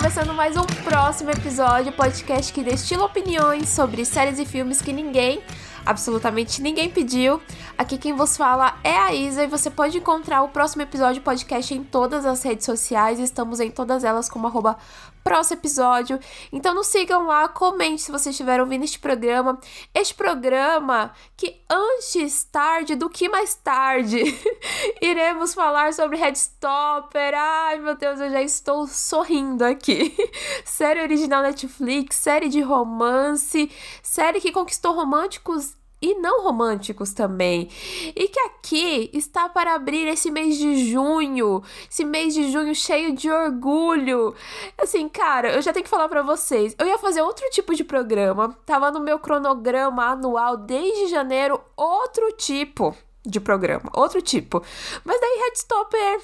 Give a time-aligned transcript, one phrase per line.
[0.00, 5.42] começando mais um próximo episódio, podcast que destila opiniões sobre séries e filmes que ninguém,
[5.84, 7.38] absolutamente ninguém pediu.
[7.76, 11.74] Aqui quem vos fala é a Isa e você pode encontrar o próximo episódio podcast
[11.74, 13.18] em todas as redes sociais.
[13.18, 14.76] Estamos em todas elas como arroba
[15.22, 16.18] próximo episódio.
[16.52, 19.58] Então nos sigam lá, comente se vocês estiver ouvindo este programa.
[19.94, 24.22] Este programa que antes tarde do que mais tarde
[25.00, 27.34] iremos falar sobre Headstopper.
[27.34, 30.16] Ai meu Deus, eu já estou sorrindo aqui.
[30.64, 33.70] série original Netflix, série de romance,
[34.02, 37.68] série que conquistou românticos e não românticos também.
[38.16, 43.14] E que aqui está para abrir esse mês de junho, esse mês de junho cheio
[43.14, 44.34] de orgulho.
[44.78, 46.74] Assim, cara, eu já tenho que falar para vocês.
[46.78, 52.32] Eu ia fazer outro tipo de programa, tava no meu cronograma anual desde janeiro, outro
[52.32, 54.62] tipo de programa, outro tipo.
[55.04, 56.20] Mas daí Headstopper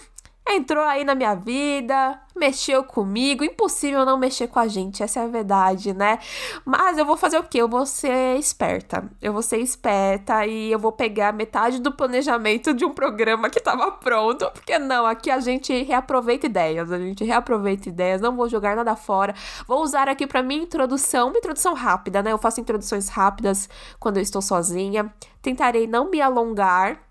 [0.48, 3.44] entrou aí na minha vida, mexeu comigo.
[3.44, 6.19] Impossível não mexer com a gente, essa é a verdade, né?
[6.64, 7.58] Mas eu vou fazer o quê?
[7.58, 9.08] Eu vou ser esperta.
[9.20, 13.61] Eu vou ser esperta e eu vou pegar metade do planejamento de um programa que
[13.61, 14.48] tava pronto.
[14.52, 16.92] Porque não, aqui a gente reaproveita ideias.
[16.92, 19.34] A gente reaproveita ideias, não vou jogar nada fora.
[19.67, 22.33] Vou usar aqui para minha introdução, uma introdução rápida, né?
[22.33, 25.12] Eu faço introduções rápidas quando eu estou sozinha.
[25.42, 27.06] Tentarei não me alongar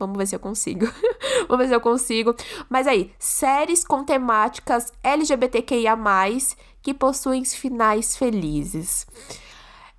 [0.00, 0.86] Vamos ver se eu consigo.
[1.48, 2.34] Vamos ver se eu consigo.
[2.68, 5.96] Mas aí, séries com temáticas LGBTQIA,
[6.82, 9.06] que possuem finais felizes.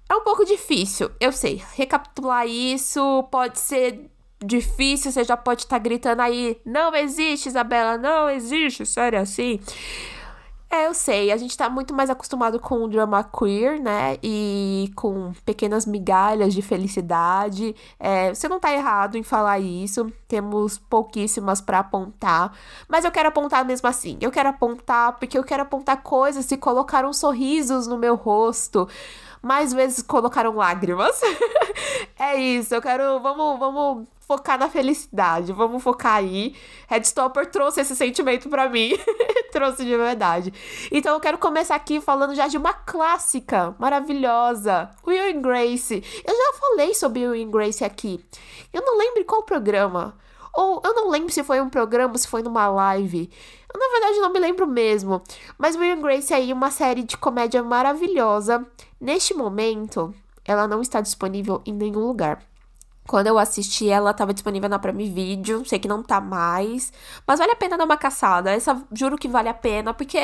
[0.10, 1.64] É um pouco difícil, eu sei.
[1.76, 4.10] Recapitular isso pode ser
[4.44, 9.60] difícil, você já pode estar tá gritando aí: não existe, Isabela, não existe, sério assim.
[10.74, 14.18] É, eu sei, a gente tá muito mais acostumado com o drama queer, né?
[14.24, 17.76] E com pequenas migalhas de felicidade.
[18.00, 22.58] É, você não tá errado em falar isso, temos pouquíssimas para apontar.
[22.88, 24.18] Mas eu quero apontar mesmo assim.
[24.22, 28.88] Eu quero apontar porque eu quero apontar coisas que colocaram sorrisos no meu rosto
[29.42, 31.20] mais vezes colocaram lágrimas.
[32.18, 33.20] é isso, eu quero.
[33.20, 35.52] Vamos, vamos focar na felicidade.
[35.52, 36.56] Vamos focar aí.
[36.88, 38.94] Headstopper trouxe esse sentimento para mim.
[39.52, 40.54] trouxe de verdade.
[40.90, 44.90] Então eu quero começar aqui falando já de uma clássica maravilhosa.
[45.06, 46.02] Will and Grace.
[46.26, 48.24] Eu já falei sobre Will and Grace aqui.
[48.72, 50.18] Eu não lembro qual programa.
[50.54, 53.30] Ou eu não lembro se foi um programa, se foi numa live.
[53.74, 55.22] Eu, na verdade, não me lembro mesmo.
[55.58, 58.66] Mas Will and Grace é aí uma série de comédia maravilhosa.
[59.00, 60.14] Neste momento,
[60.46, 62.42] ela não está disponível em nenhum lugar.
[63.12, 65.66] Quando eu assisti, ela estava disponível na Prime Video.
[65.66, 66.94] Sei que não tá mais.
[67.28, 68.52] Mas vale a pena dar uma caçada.
[68.52, 70.18] Essa juro que vale a pena, porque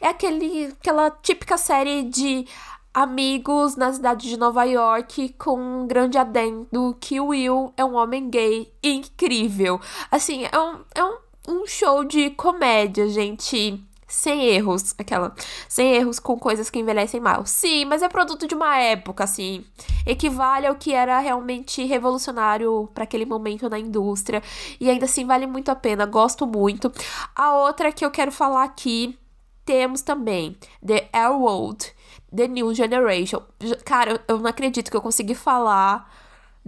[0.00, 2.46] é aquele, aquela típica série de
[2.94, 8.30] amigos na cidade de Nova York com um grande adendo que Will é um homem
[8.30, 9.78] gay incrível.
[10.10, 15.32] Assim, é um, é um, um show de comédia, gente sem erros, aquela,
[15.68, 17.46] sem erros com coisas que envelhecem mal.
[17.46, 19.64] Sim, mas é produto de uma época, assim,
[20.04, 24.42] equivale ao que era realmente revolucionário para aquele momento na indústria
[24.80, 26.92] e ainda assim vale muito a pena, gosto muito.
[27.34, 29.16] A outra que eu quero falar aqui
[29.64, 31.92] temos também The Air World,
[32.34, 33.42] The New Generation.
[33.84, 36.10] Cara, eu não acredito que eu consegui falar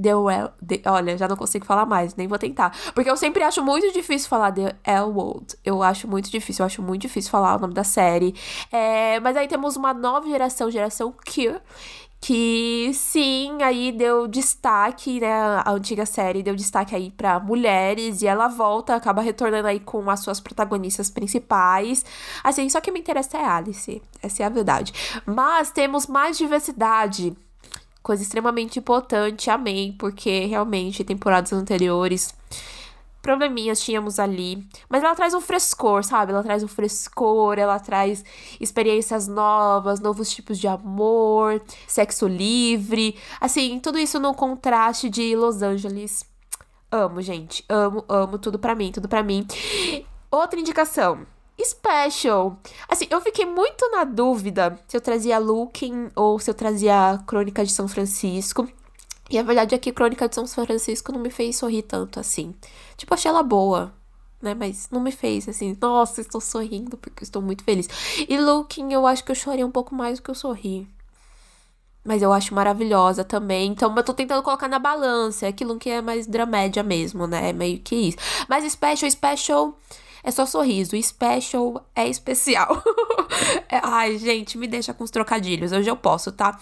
[0.00, 0.50] The Well.
[0.66, 2.72] The, olha, já não consigo falar mais, nem vou tentar.
[2.94, 5.56] Porque eu sempre acho muito difícil falar The L-World.
[5.64, 8.34] Eu acho muito difícil, eu acho muito difícil falar o nome da série.
[8.70, 11.60] É, mas aí temos uma nova geração, geração Q,
[12.22, 15.32] que sim, aí deu destaque, né?
[15.32, 20.08] A antiga série deu destaque aí para mulheres e ela volta, acaba retornando aí com
[20.08, 22.04] as suas protagonistas principais.
[22.44, 24.92] Assim, só que me interessa é Alice, essa é a verdade.
[25.26, 27.36] Mas temos mais diversidade
[28.02, 32.34] coisa extremamente importante, amém, porque realmente temporadas anteriores
[33.22, 36.32] probleminhas tínhamos ali, mas ela traz um frescor, sabe?
[36.32, 38.24] Ela traz um frescor, ela traz
[38.60, 45.62] experiências novas, novos tipos de amor, sexo livre, assim, tudo isso no contraste de Los
[45.62, 46.24] Angeles.
[46.90, 49.46] Amo, gente, amo, amo tudo para mim, tudo para mim.
[50.30, 51.24] Outra indicação,
[51.60, 52.58] Special.
[52.88, 57.64] Assim, eu fiquei muito na dúvida se eu trazia Looking ou se eu trazia Crônica
[57.64, 58.68] de São Francisco.
[59.30, 62.54] E a verdade é que Crônica de São Francisco não me fez sorrir tanto assim.
[62.96, 63.94] Tipo, achei ela boa,
[64.40, 64.54] né?
[64.54, 67.88] Mas não me fez assim, nossa, estou sorrindo porque estou muito feliz.
[68.28, 70.86] E Looking, eu acho que eu chorei um pouco mais do que eu sorri.
[72.04, 73.70] Mas eu acho maravilhosa também.
[73.70, 75.46] Então eu tô tentando colocar na balança.
[75.46, 77.50] Aquilo que é mais dramédia mesmo, né?
[77.50, 78.18] É meio que isso.
[78.48, 79.78] Mas Special, Special
[80.22, 81.00] é só sorriso.
[81.00, 82.82] Special é especial.
[83.68, 85.72] é, ai, gente, me deixa com os trocadilhos.
[85.72, 86.58] Hoje eu posso, tá?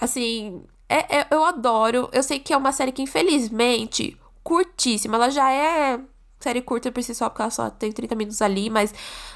[0.00, 2.08] Assim, é, é, eu adoro.
[2.12, 5.16] Eu sei que é uma série que, infelizmente, curtíssima.
[5.16, 6.00] Ela já é
[6.42, 8.94] série curta por si só, porque ela só tem 30 minutos ali, mas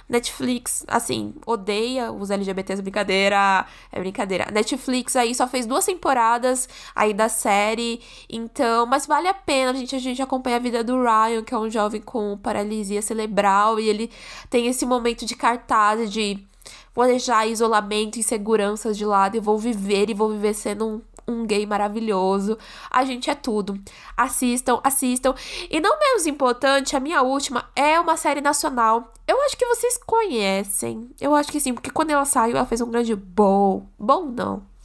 [0.09, 4.51] Netflix, assim, odeia os LGBTs, brincadeira, é brincadeira.
[4.53, 9.75] Netflix aí só fez duas temporadas aí da série, então, mas vale a pena, a
[9.75, 13.79] gente, a gente acompanha a vida do Ryan, que é um jovem com paralisia cerebral,
[13.81, 14.11] e ele
[14.51, 16.47] tem esse momento de cartaz, de
[16.97, 21.45] vou deixar isolamento, inseguranças de lado e vou viver, e vou viver sendo um um
[21.45, 22.57] gay maravilhoso.
[22.89, 23.77] A gente é tudo.
[24.17, 25.35] Assistam, assistam.
[25.69, 29.13] E não menos importante, a minha última é uma série nacional.
[29.27, 31.11] Eu acho que vocês conhecem.
[31.21, 33.89] Eu acho que sim, porque quando ela saiu, ela fez um grande bom.
[33.99, 34.76] Bom, não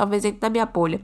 [0.00, 0.98] talvez dentro da minha bolha.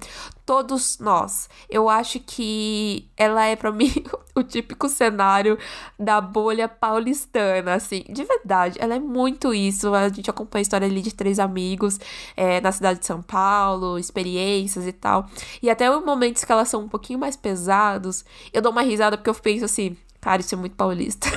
[0.47, 1.51] Todos nós.
[1.69, 3.93] Eu acho que ela é para mim
[4.35, 5.59] o típico cenário
[5.99, 8.79] da bolha paulistana, assim, de verdade.
[8.81, 9.95] Ela é muito isso.
[9.95, 12.01] A gente acompanha a história ali de três amigos
[12.35, 15.29] é, na cidade de São Paulo, experiências e tal.
[15.63, 19.19] E até os momentos que elas são um pouquinho mais pesados, eu dou uma risada
[19.19, 21.29] porque eu penso assim, cara, isso é muito paulista.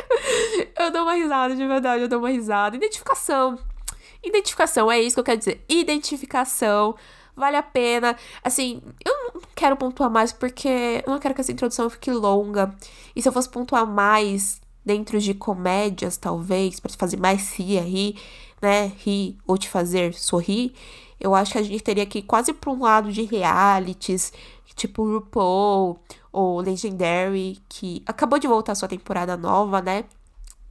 [0.78, 2.76] eu dou uma risada, de verdade, eu dou uma risada.
[2.76, 3.58] Identificação
[4.24, 5.64] Identificação, é isso que eu quero dizer.
[5.68, 6.94] Identificação.
[7.36, 8.16] Vale a pena.
[8.42, 12.74] Assim, eu não quero pontuar mais porque eu não quero que essa introdução fique longa.
[13.14, 17.78] E se eu fosse pontuar mais dentro de comédias, talvez, para te fazer mais rir
[17.78, 18.16] aí,
[18.62, 18.92] né?
[18.98, 20.74] Rir ou te fazer sorrir,
[21.20, 24.32] eu acho que a gente teria que ir quase para um lado de realities,
[24.76, 25.98] tipo RuPaul
[26.32, 30.04] ou Legendary, que acabou de voltar sua temporada nova, né?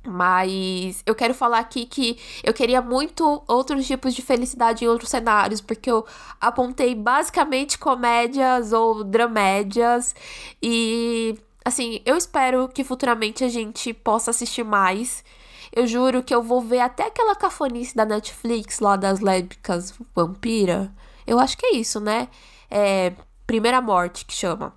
[0.06, 5.10] Mas eu quero falar aqui que eu queria muito outros tipos de felicidade em outros
[5.10, 6.06] cenários, porque eu
[6.42, 10.14] apontei basicamente comédias ou dramédias
[10.62, 15.24] e assim, eu espero que futuramente a gente possa assistir mais.
[15.72, 20.94] Eu juro que eu vou ver até aquela cafonice da Netflix lá das lésbicas vampira.
[21.26, 22.28] Eu acho que é isso, né?
[22.70, 23.14] É
[23.48, 24.74] Primeira Morte que chama.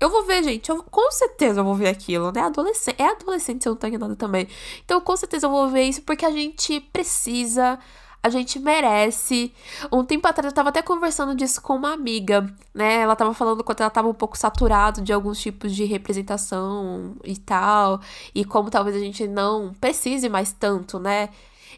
[0.00, 0.68] Eu vou ver, gente.
[0.70, 2.42] Eu, com certeza eu vou ver aquilo, né?
[2.42, 4.48] Adolescente, é adolescente, eu não tô enganada também.
[4.84, 7.78] Então, com certeza eu vou ver isso porque a gente precisa.
[8.22, 9.52] A gente merece.
[9.92, 12.96] Um tempo atrás eu tava até conversando disso com uma amiga, né?
[13.00, 17.36] Ela tava falando quando ela tava um pouco saturado de alguns tipos de representação e
[17.36, 18.00] tal.
[18.34, 21.30] E como talvez a gente não precise mais tanto, né?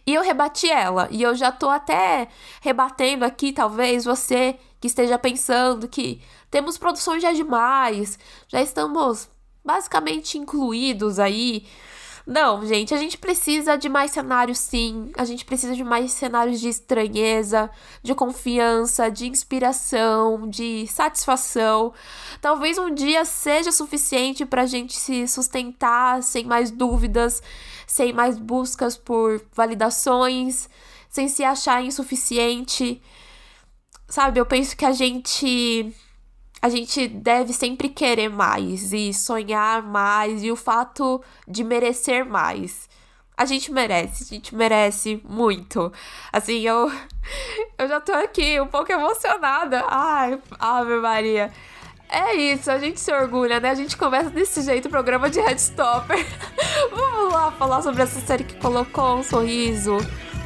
[0.06, 1.08] E eu rebati ela.
[1.10, 2.28] E eu já tô até
[2.60, 6.20] rebatendo aqui, talvez, você que esteja pensando que
[6.50, 8.18] temos produções já demais,
[8.48, 9.28] já estamos
[9.64, 11.66] basicamente incluídos aí.
[12.26, 15.10] Não, gente, a gente precisa de mais cenários, sim.
[15.16, 17.70] A gente precisa de mais cenários de estranheza,
[18.02, 21.92] de confiança, de inspiração, de satisfação.
[22.40, 27.42] Talvez um dia seja suficiente para a gente se sustentar sem mais dúvidas,
[27.86, 30.68] sem mais buscas por validações,
[31.08, 33.02] sem se achar insuficiente.
[34.08, 35.92] Sabe, eu penso que a gente
[36.62, 42.88] a gente deve sempre querer mais e sonhar mais e o fato de merecer mais.
[43.36, 45.90] A gente merece, a gente merece muito.
[46.30, 46.90] Assim, eu
[47.78, 49.84] eu já tô aqui um pouco emocionada.
[49.88, 51.50] Ai, Ave Maria.
[52.12, 53.70] É isso, a gente se orgulha, né?
[53.70, 56.18] A gente começa desse jeito o programa de Headstopper.
[56.90, 59.96] Vamos lá falar sobre essa série que colocou um sorriso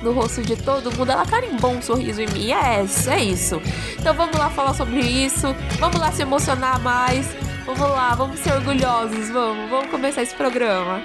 [0.04, 2.52] no rosto de todo mundo, ela carimbou um sorriso em mim.
[2.52, 3.60] É, é isso.
[3.98, 5.54] Então vamos lá falar sobre isso.
[5.80, 7.26] Vamos lá se emocionar mais.
[7.64, 9.30] Vamos lá, vamos ser orgulhosos.
[9.30, 11.02] Vamos, vamos começar esse programa.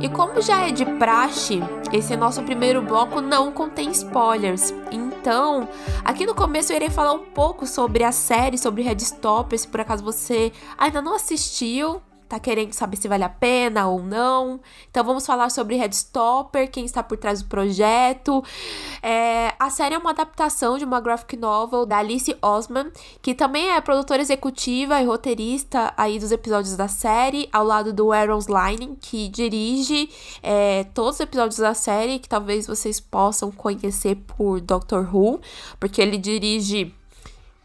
[0.00, 1.60] E como já é de praxe,
[1.92, 4.72] esse nosso primeiro bloco não contém spoilers.
[4.90, 5.68] Então,
[6.02, 9.68] aqui no começo eu irei falar um pouco sobre a série, sobre Red Stopper, se
[9.68, 14.60] por acaso você ainda não assistiu, tá querendo saber se vale a pena ou não.
[14.88, 18.42] Então vamos falar sobre Headstopper, quem está por trás do projeto.
[19.02, 23.72] É, a série é uma adaptação de uma graphic novel da Alice Osman, que também
[23.72, 28.96] é produtora executiva e roteirista aí dos episódios da série, ao lado do Aaron Lining,
[29.00, 30.08] que dirige
[30.40, 35.40] é, todos os episódios da série, que talvez vocês possam conhecer por Doctor Who,
[35.80, 36.94] porque ele dirige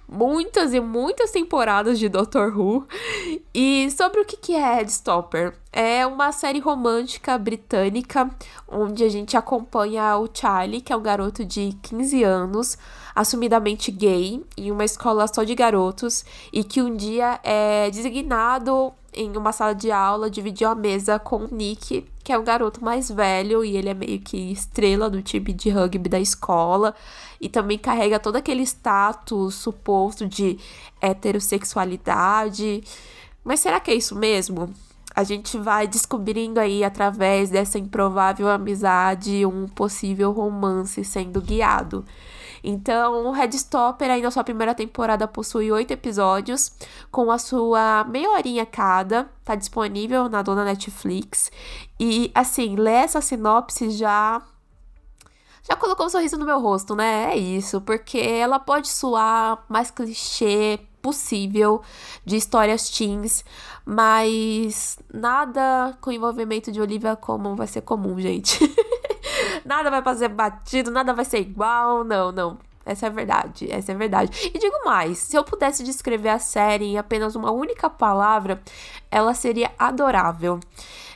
[0.07, 2.87] muitas e muitas temporadas de Doctor Who.
[3.53, 5.53] E sobre o que é Headstopper?
[5.71, 8.29] É uma série romântica britânica
[8.67, 12.77] onde a gente acompanha o Charlie, que é um garoto de 15 anos,
[13.13, 19.35] assumidamente gay em uma escola só de garotos e que um dia é designado em
[19.37, 23.09] uma sala de aula, dividiu a mesa com o Nick, que é um garoto mais
[23.09, 26.93] velho e ele é meio que estrela do time de rugby da escola
[27.39, 30.57] e também carrega todo aquele status suposto de
[31.01, 32.83] heterossexualidade.
[33.43, 34.73] Mas será que é isso mesmo?
[35.15, 42.03] A gente vai descobrindo aí através dessa improvável amizade um possível romance sendo guiado.
[42.67, 46.71] Então, o Headstopper aí na sua primeira temporada possui oito episódios,
[47.11, 51.51] com a sua meia horinha cada, tá disponível na dona Netflix.
[51.99, 54.41] E assim, ler essa sinopse já
[55.67, 57.31] já colocou um sorriso no meu rosto, né?
[57.33, 61.81] É isso, porque ela pode soar mais clichê possível
[62.25, 63.45] de histórias teens,
[63.85, 68.59] mas nada com envolvimento de Olivia Colman vai ser comum, gente.
[69.65, 72.57] nada vai fazer batido, nada vai ser igual, não, não.
[72.85, 74.51] Essa é a verdade, essa é a verdade.
[74.53, 78.61] E digo mais, se eu pudesse descrever a série em apenas uma única palavra,
[79.09, 80.59] ela seria adorável.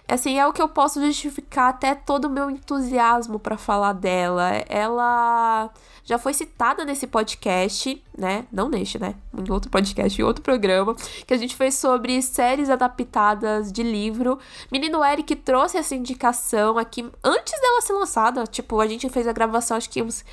[0.09, 4.51] Assim, é o que eu posso justificar até todo o meu entusiasmo para falar dela.
[4.67, 5.69] Ela
[6.03, 8.47] já foi citada nesse podcast, né?
[8.51, 9.13] Não neste, né?
[9.37, 10.95] Em outro podcast, em outro programa,
[11.27, 14.39] que a gente fez sobre séries adaptadas de livro.
[14.71, 18.47] Menino Eric trouxe essa indicação aqui antes dela ser lançada.
[18.47, 20.25] Tipo, a gente fez a gravação, acho que uns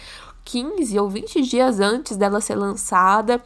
[0.46, 3.42] 15 ou 20 dias antes dela ser lançada.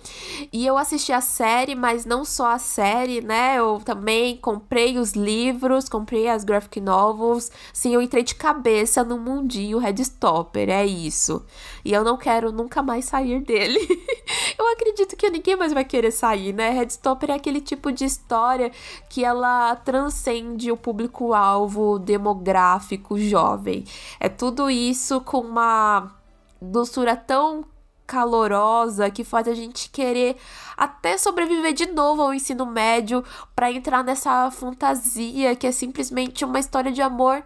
[0.53, 3.57] E eu assisti a série, mas não só a série, né?
[3.59, 7.51] Eu também comprei os livros, comprei as graphic novels.
[7.73, 11.45] Sim, eu entrei de cabeça no mundinho Redstopper, é isso.
[11.83, 13.81] E eu não quero nunca mais sair dele.
[14.59, 16.71] eu acredito que ninguém mais vai querer sair, né?
[16.71, 18.71] Redstopper é aquele tipo de história
[19.09, 23.85] que ela transcende o público-alvo demográfico jovem.
[24.19, 26.20] É tudo isso com uma
[26.61, 27.65] doçura tão
[28.07, 30.37] calorosa que faz a gente querer
[30.77, 33.25] até sobreviver de novo ao ensino médio
[33.55, 37.45] para entrar nessa fantasia que é simplesmente uma história de amor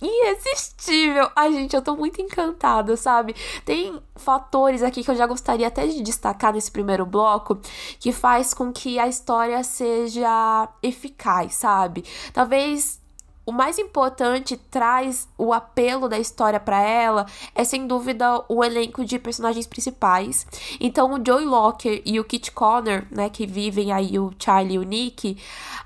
[0.00, 1.30] irresistível.
[1.36, 3.34] Ai, gente, eu tô muito encantada, sabe?
[3.64, 7.60] Tem fatores aqui que eu já gostaria até de destacar nesse primeiro bloco
[7.98, 12.04] que faz com que a história seja eficaz, sabe?
[12.32, 13.00] Talvez
[13.44, 19.04] o mais importante traz o apelo da história para ela é sem dúvida o elenco
[19.04, 20.46] de personagens principais.
[20.78, 24.78] Então o Joey Locker e o Kit Connor, né, que vivem aí o Charlie e
[24.78, 25.36] o Nick,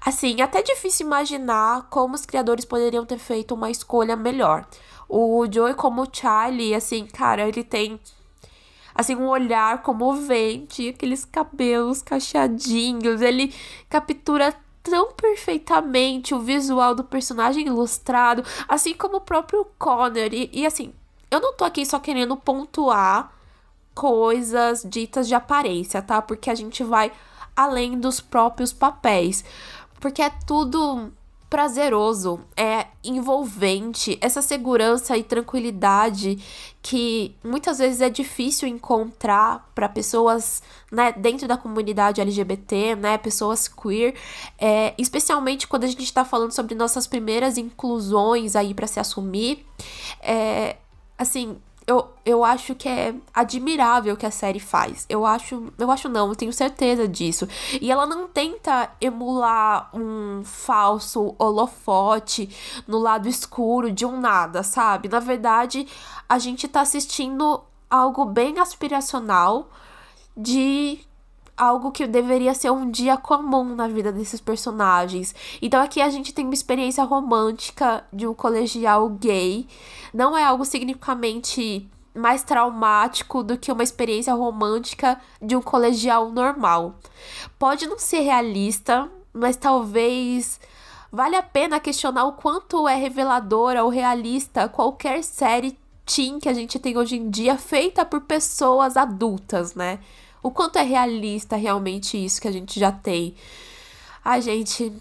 [0.05, 4.67] assim, até difícil imaginar como os criadores poderiam ter feito uma escolha melhor.
[5.09, 8.01] O Joey como Charlie, assim, cara, ele tem
[8.95, 13.53] assim, um olhar comovente, aqueles cabelos cacheadinhos, ele
[13.89, 20.33] captura tão perfeitamente o visual do personagem ilustrado, assim como o próprio Connor.
[20.33, 20.93] E, e assim,
[21.31, 23.33] eu não tô aqui só querendo pontuar
[23.95, 26.21] coisas ditas de aparência, tá?
[26.21, 27.11] Porque a gente vai
[27.57, 29.43] além dos próprios papéis.
[29.99, 31.11] Porque é tudo
[31.49, 36.39] prazeroso, é envolvente, essa segurança e tranquilidade
[36.83, 43.69] que muitas vezes é difícil encontrar para pessoas, né, dentro da comunidade LGBT, né, pessoas
[43.69, 44.15] queer,
[44.59, 49.65] é, especialmente quando a gente está falando sobre nossas primeiras inclusões aí para se assumir,
[50.21, 50.77] é,
[51.17, 55.05] assim, eu, eu acho que é admirável o que a série faz.
[55.09, 57.47] Eu acho, eu acho não, eu tenho certeza disso.
[57.81, 62.49] E ela não tenta emular um falso holofote
[62.87, 65.09] no lado escuro de um nada, sabe?
[65.09, 65.87] Na verdade,
[66.29, 69.69] a gente tá assistindo algo bem aspiracional
[70.37, 70.99] de
[71.57, 75.35] algo que deveria ser um dia comum na vida desses personagens.
[75.63, 79.67] Então aqui a gente tem uma experiência romântica de um colegial gay.
[80.13, 86.95] Não é algo significativamente mais traumático do que uma experiência romântica de um colegial normal.
[87.59, 90.61] Pode não ser realista, mas talvez
[91.11, 96.53] vale a pena questionar o quanto é reveladora ou realista qualquer série teen que a
[96.53, 99.99] gente tem hoje em dia feita por pessoas adultas, né?
[100.45, 103.35] O quanto é realista realmente isso que a gente já tem.
[104.23, 104.93] A gente,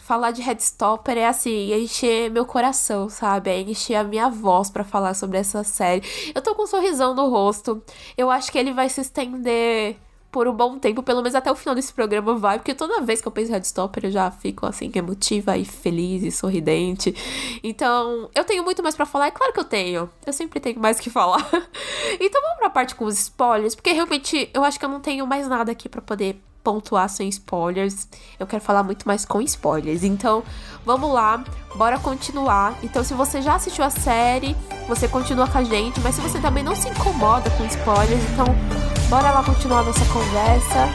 [0.00, 3.48] falar de Headstopper é assim, encher meu coração, sabe?
[3.48, 6.02] É encher a minha voz para falar sobre essa série.
[6.34, 7.80] Eu tô com um sorrisão no rosto.
[8.16, 9.96] Eu acho que ele vai se estender
[10.30, 13.20] por um bom tempo, pelo menos até o final desse programa vai, porque toda vez
[13.20, 17.14] que eu penso em Headstopper eu já fico assim, emotiva e feliz e sorridente.
[17.62, 20.10] Então, eu tenho muito mais para falar, é claro que eu tenho.
[20.26, 21.40] Eu sempre tenho mais que falar.
[22.20, 25.26] então vamos pra parte com os spoilers, porque realmente eu acho que eu não tenho
[25.26, 28.06] mais nada aqui para poder pontuar sem spoilers.
[28.38, 30.04] Eu quero falar muito mais com spoilers.
[30.04, 30.42] Então,
[30.84, 31.42] vamos lá,
[31.74, 32.78] bora continuar.
[32.82, 34.54] Então, se você já assistiu a série,
[34.86, 35.98] você continua com a gente.
[36.00, 40.88] Mas se você também não se incomoda com spoilers, então bora lá continuar nossa conversa.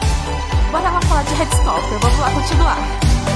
[0.70, 1.98] Bora lá falar de Headstopper.
[2.00, 3.33] Vamos lá continuar.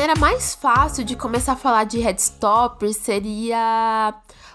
[0.00, 4.14] Maneira mais fácil de começar a falar de Headstopper seria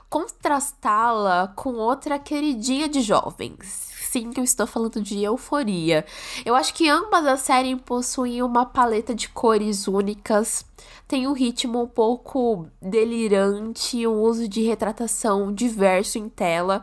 [0.09, 3.91] contrastá-la com outra queridinha de jovens.
[4.09, 6.03] Sim, eu estou falando de euforia.
[6.43, 10.65] Eu acho que ambas as séries possuem uma paleta de cores únicas,
[11.07, 16.81] tem um ritmo um pouco delirante, um uso de retratação diverso em tela.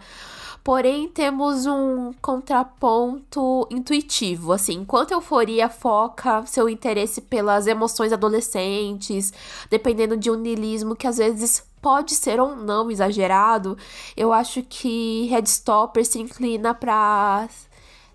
[0.64, 9.32] Porém, temos um contraponto intuitivo, assim, enquanto euforia foca seu interesse pelas emoções adolescentes,
[9.68, 13.76] dependendo de um niilismo que às vezes pode ser ou não exagerado,
[14.16, 17.48] eu acho que Headstopper se inclina para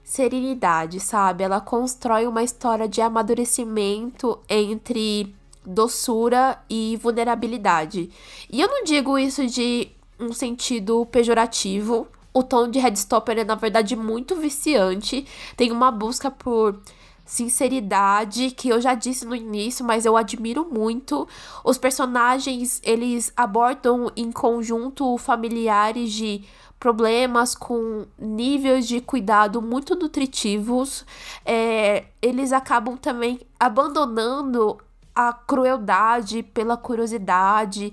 [0.02, 1.44] serenidade, sabe?
[1.44, 5.36] Ela constrói uma história de amadurecimento entre
[5.66, 8.10] doçura e vulnerabilidade.
[8.50, 13.56] E eu não digo isso de um sentido pejorativo, o tom de Headstopper é, na
[13.56, 15.26] verdade, muito viciante.
[15.56, 16.80] Tem uma busca por
[17.26, 21.28] sinceridade que eu já disse no início, mas eu admiro muito.
[21.64, 26.46] Os personagens, eles abordam em conjunto familiares de
[26.80, 31.06] problemas com níveis de cuidado muito nutritivos.
[31.44, 34.78] É, eles acabam também abandonando
[35.16, 37.92] a crueldade pela curiosidade,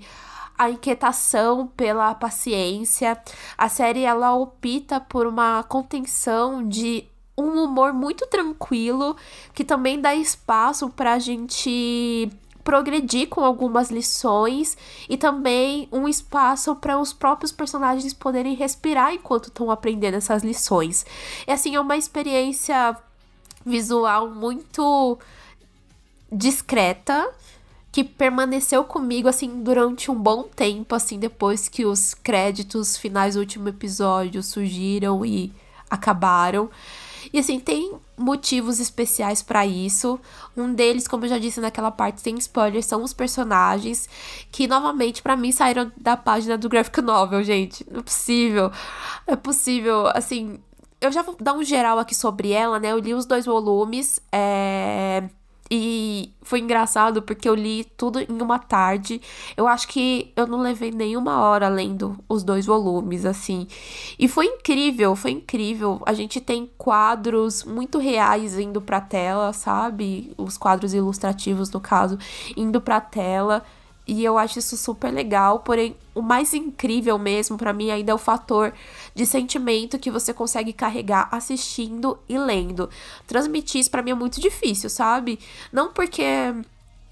[0.57, 3.17] a inquietação pela paciência.
[3.57, 7.07] A série ela opta por uma contenção de
[7.37, 9.15] um humor muito tranquilo
[9.53, 12.31] que também dá espaço para a gente
[12.63, 14.75] progredir com algumas lições
[15.07, 21.05] e também um espaço para os próprios personagens poderem respirar enquanto estão aprendendo essas lições.
[21.47, 22.97] E assim, é uma experiência
[23.63, 25.19] visual muito
[26.31, 27.31] discreta
[27.95, 33.39] que permaneceu comigo assim durante um bom tempo, assim, depois que os créditos finais do
[33.39, 35.53] último episódio surgiram e
[35.89, 36.69] acabaram.
[37.31, 40.19] E assim, tem motivos especiais para isso.
[40.57, 44.09] Um deles, como eu já disse naquela parte, tem spoilers, são os personagens
[44.51, 47.85] que novamente para mim saíram da página do graphic novel, gente.
[47.89, 48.73] Não é possível.
[49.25, 50.59] É possível, assim,
[50.99, 52.91] eu já vou dar um geral aqui sobre ela, né?
[52.91, 55.29] Eu li os dois volumes, é
[55.69, 59.19] e foi engraçado porque eu li tudo em uma tarde.
[59.57, 63.67] Eu acho que eu não levei nenhuma hora lendo os dois volumes, assim.
[64.19, 66.01] E foi incrível, foi incrível.
[66.05, 70.31] A gente tem quadros muito reais indo pra tela, sabe?
[70.37, 72.19] Os quadros ilustrativos, no caso,
[72.55, 73.63] indo pra tela.
[74.07, 78.15] E eu acho isso super legal, porém o mais incrível mesmo para mim ainda é
[78.15, 78.71] o fator
[79.15, 82.89] de sentimento que você consegue carregar assistindo e lendo.
[83.25, 85.39] Transmitir isso para mim é muito difícil, sabe?
[85.73, 86.23] Não porque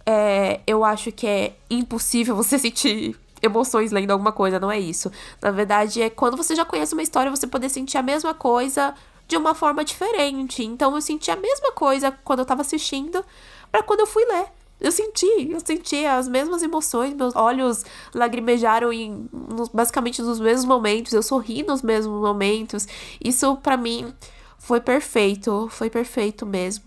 [0.05, 5.11] é, eu acho que é impossível você sentir emoções lendo alguma coisa, não é isso.
[5.41, 8.93] Na verdade, é quando você já conhece uma história, você poder sentir a mesma coisa
[9.27, 10.63] de uma forma diferente.
[10.63, 13.25] Então eu senti a mesma coisa quando eu tava assistindo
[13.71, 14.45] para quando eu fui ler.
[14.83, 19.29] Eu senti, eu senti as mesmas emoções, meus olhos lagrimejaram em
[19.73, 22.85] basicamente nos mesmos momentos, eu sorri nos mesmos momentos.
[23.23, 24.13] Isso para mim
[24.59, 26.83] foi perfeito, foi perfeito mesmo.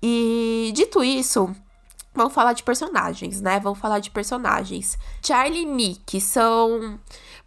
[0.00, 1.52] E dito isso,
[2.14, 3.58] vamos falar de personagens, né?
[3.58, 4.96] Vamos falar de personagens.
[5.20, 7.00] Charlie e Nick são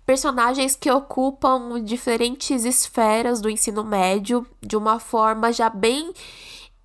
[0.05, 6.13] personagens que ocupam diferentes esferas do ensino médio de uma forma já bem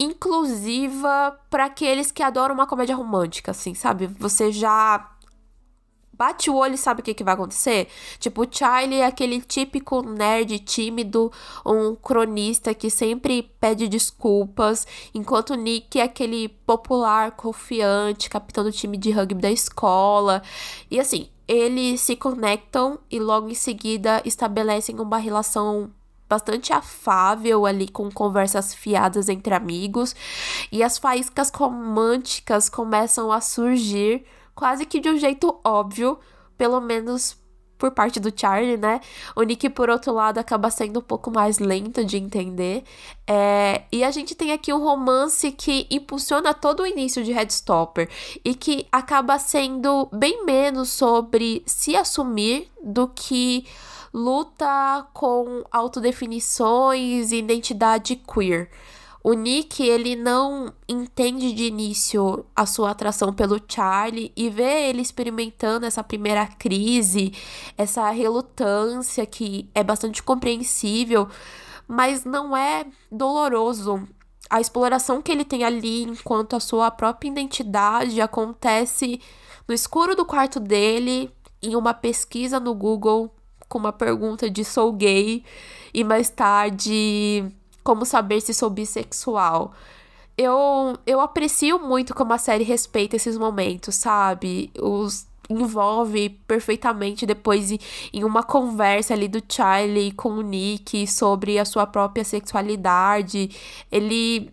[0.00, 4.06] inclusiva para aqueles que adoram uma comédia romântica, assim, sabe?
[4.06, 5.10] Você já
[6.20, 7.88] bate o olho e sabe o que, que vai acontecer.
[8.18, 11.32] Tipo, o Charlie é aquele típico nerd tímido,
[11.64, 18.72] um cronista que sempre pede desculpas, enquanto o Nick é aquele popular, confiante, capitão do
[18.72, 20.42] time de rugby da escola.
[20.90, 25.90] E assim, eles se conectam e logo em seguida estabelecem uma relação
[26.30, 30.14] bastante afável ali com conversas fiadas entre amigos
[30.70, 36.20] e as faíscas românticas começam a surgir quase que de um jeito óbvio,
[36.56, 37.36] pelo menos
[37.76, 39.00] por parte do Charlie, né?
[39.34, 42.84] O Nick, por outro lado, acaba sendo um pouco mais lento de entender.
[43.26, 48.08] É, e a gente tem aqui um romance que impulsiona todo o início de Headstopper
[48.44, 53.64] e que acaba sendo bem menos sobre se assumir do que
[54.12, 58.70] luta com autodefinições e identidade queer.
[59.22, 65.02] O Nick, ele não entende de início a sua atração pelo Charlie e vê ele
[65.02, 67.32] experimentando essa primeira crise,
[67.76, 71.28] essa relutância que é bastante compreensível,
[71.86, 74.08] mas não é doloroso.
[74.48, 79.20] A exploração que ele tem ali enquanto a sua própria identidade acontece
[79.68, 81.30] no escuro do quarto dele,
[81.62, 83.30] em uma pesquisa no Google
[83.70, 85.44] com uma pergunta de sou gay
[85.94, 87.46] e mais tarde
[87.84, 89.72] como saber se sou bissexual.
[90.36, 94.70] Eu, eu aprecio muito como a série respeita esses momentos, sabe?
[94.78, 97.70] Os envolve perfeitamente depois
[98.12, 103.50] em uma conversa ali do Charlie com o Nick sobre a sua própria sexualidade.
[103.90, 104.52] Ele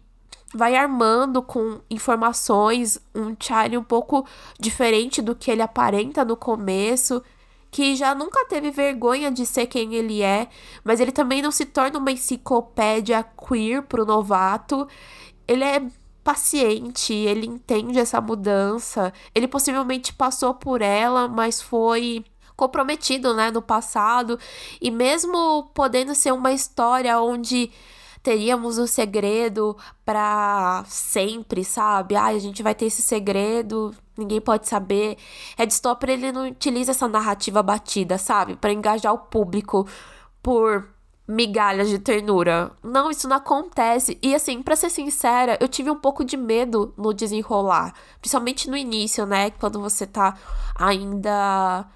[0.54, 4.28] vai armando com informações um Charlie um pouco
[4.60, 7.22] diferente do que ele aparenta no começo
[7.70, 10.48] que já nunca teve vergonha de ser quem ele é,
[10.84, 14.88] mas ele também não se torna uma enciclopédia queer pro novato.
[15.48, 15.82] Ele é
[16.24, 19.14] paciente, ele entende essa mudança.
[19.34, 22.26] Ele possivelmente passou por ela, mas foi
[22.56, 24.40] comprometido, né, no passado,
[24.82, 27.72] e mesmo podendo ser uma história onde
[28.28, 32.14] teríamos um segredo para sempre, sabe?
[32.18, 35.18] Ah, a gente vai ter esse segredo, ninguém pode saber.
[35.58, 38.58] Headstopper ele não utiliza essa narrativa batida, sabe?
[38.58, 39.88] Para engajar o público
[40.44, 40.90] por
[41.26, 42.74] migalhas de ternura.
[42.84, 44.20] Não, isso não acontece.
[44.22, 48.76] E assim, para ser sincera, eu tive um pouco de medo no desenrolar, principalmente no
[48.76, 50.38] início, né, quando você tá
[50.76, 51.88] ainda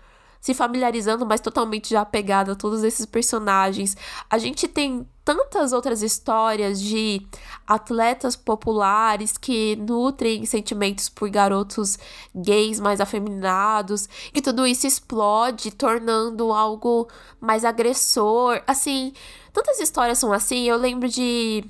[0.41, 3.95] se familiarizando, mas totalmente já apegado a todos esses personagens.
[4.27, 7.25] A gente tem tantas outras histórias de
[7.67, 11.99] atletas populares que nutrem sentimentos por garotos
[12.35, 17.07] gays mais afeminados e tudo isso explode, tornando algo
[17.39, 18.63] mais agressor.
[18.65, 19.13] Assim,
[19.53, 20.63] tantas histórias são assim.
[20.63, 21.63] Eu lembro de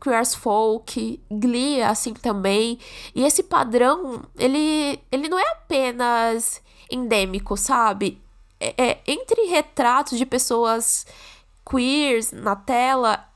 [0.00, 2.80] Queer as Folk, Glee, assim também.
[3.14, 8.20] E esse padrão, ele, ele não é apenas endêmico, sabe?
[8.60, 11.06] É, é, entre retratos de pessoas
[11.68, 13.27] queers na tela,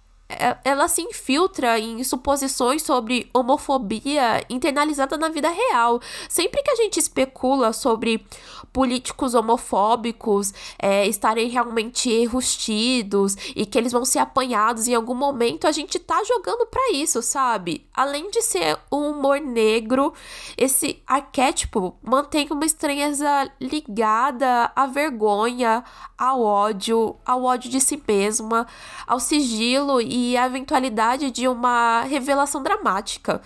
[0.65, 6.01] ela se infiltra em suposições sobre homofobia internalizada na vida real.
[6.29, 8.25] Sempre que a gente especula sobre
[8.73, 15.67] políticos homofóbicos é, estarem realmente rustidos e que eles vão ser apanhados em algum momento,
[15.67, 17.87] a gente tá jogando para isso, sabe?
[17.95, 20.13] Além de ser um humor negro,
[20.57, 25.85] esse arquétipo mantém uma estranheza ligada à vergonha,
[26.17, 28.67] ao ódio, ao ódio de si mesma,
[29.07, 33.41] ao sigilo e à eventualidade de uma revelação dramática.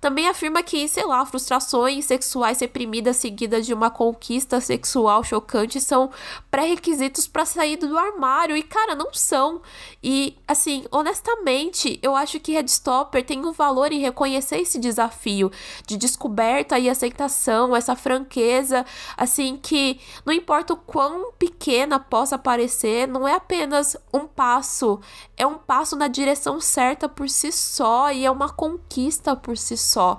[0.00, 6.10] Também afirma que, sei lá, frustrações sexuais reprimidas seguidas de uma conquista sexual chocante são
[6.50, 8.56] pré-requisitos para sair do armário.
[8.56, 9.60] E, cara, não são.
[10.02, 15.52] E, assim, honestamente, eu acho que Headstopper tem um valor em reconhecer esse desafio
[15.86, 18.86] de descoberta e aceitação, essa franqueza,
[19.18, 24.98] assim, que não importa o quão pequena possa parecer, não é apenas um passo,
[25.36, 29.76] é um passo na direção certa por si só e é uma conquista por si
[29.76, 30.18] só só.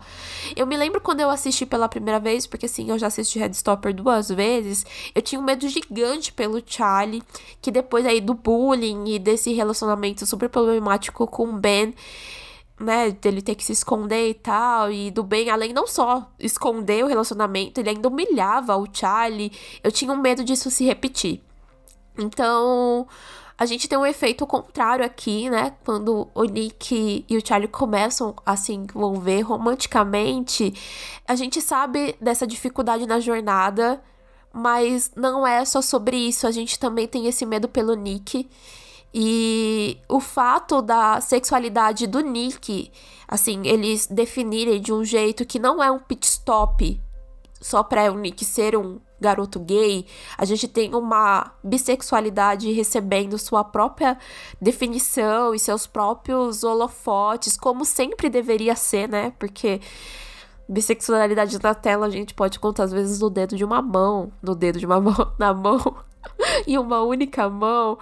[0.56, 3.94] Eu me lembro quando eu assisti pela primeira vez, porque assim, eu já assisti Headstopper
[3.94, 7.24] duas vezes, eu tinha um medo gigante pelo Charlie,
[7.62, 11.94] que depois aí do bullying e desse relacionamento super problemático com o Ben,
[12.80, 17.04] né, dele ter que se esconder e tal, e do Ben, além não só esconder
[17.04, 19.52] o relacionamento, ele ainda humilhava o Charlie.
[19.84, 21.42] Eu tinha um medo disso se repetir.
[22.18, 23.08] Então,
[23.62, 25.76] a gente tem um efeito contrário aqui, né?
[25.86, 30.74] Quando o Nick e o Charlie começam a se envolver romanticamente,
[31.28, 34.02] a gente sabe dessa dificuldade na jornada,
[34.52, 38.50] mas não é só sobre isso, a gente também tem esse medo pelo Nick.
[39.14, 42.92] E o fato da sexualidade do Nick,
[43.28, 47.00] assim, eles definirem de um jeito que não é um pit stop
[47.62, 50.06] só pra o Nick ser um garoto gay,
[50.38, 54.18] a gente tem uma bissexualidade recebendo sua própria
[54.60, 59.32] definição e seus próprios holofotes, como sempre deveria ser, né?
[59.38, 59.80] Porque
[60.68, 64.56] bissexualidade na tela a gente pode contar às vezes no dedo de uma mão, no
[64.56, 65.80] dedo de uma mão, na mão,
[66.66, 67.98] e uma única mão.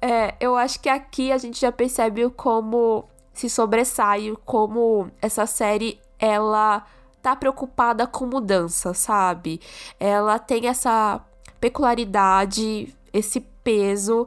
[0.00, 5.98] É, eu acho que aqui a gente já percebe como se sobressai, como essa série
[6.18, 6.84] ela
[7.22, 9.60] tá preocupada com mudança, sabe?
[9.98, 11.20] Ela tem essa
[11.60, 14.26] peculiaridade, esse peso,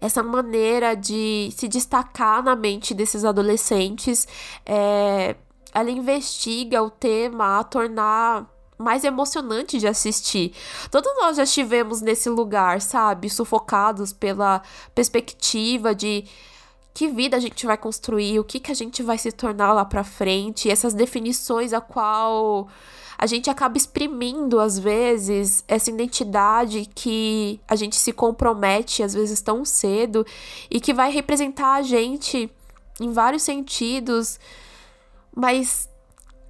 [0.00, 4.26] essa maneira de se destacar na mente desses adolescentes.
[4.66, 5.36] É,
[5.72, 10.52] ela investiga o tema a tornar mais emocionante de assistir.
[10.90, 13.30] Todos nós já estivemos nesse lugar, sabe?
[13.30, 14.60] Sufocados pela
[14.94, 16.24] perspectiva de
[16.94, 19.84] que vida a gente vai construir, o que, que a gente vai se tornar lá
[19.84, 22.68] pra frente, essas definições a qual
[23.16, 29.40] a gente acaba exprimindo, às vezes, essa identidade que a gente se compromete, às vezes,
[29.40, 30.26] tão cedo,
[30.70, 32.50] e que vai representar a gente
[33.00, 34.38] em vários sentidos,
[35.34, 35.88] mas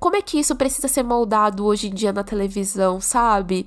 [0.00, 3.66] como é que isso precisa ser moldado hoje em dia na televisão, sabe?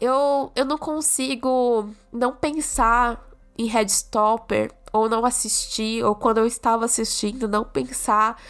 [0.00, 6.84] Eu, eu não consigo não pensar em Headstopper ou não assistir, ou quando eu estava
[6.84, 8.40] assistindo, não pensar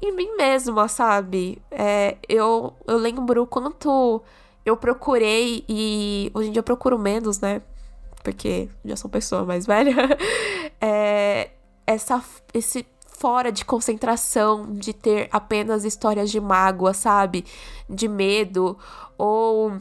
[0.00, 1.62] em mim mesma, sabe?
[1.70, 4.22] É, eu, eu lembro quanto
[4.64, 7.62] eu procurei e hoje em dia eu procuro menos, né?
[8.22, 9.94] Porque já sou pessoa mais velha.
[10.80, 11.50] É,
[11.86, 17.44] essa, esse fora de concentração, de ter apenas histórias de mágoa, sabe?
[17.88, 18.76] De medo,
[19.16, 19.78] ou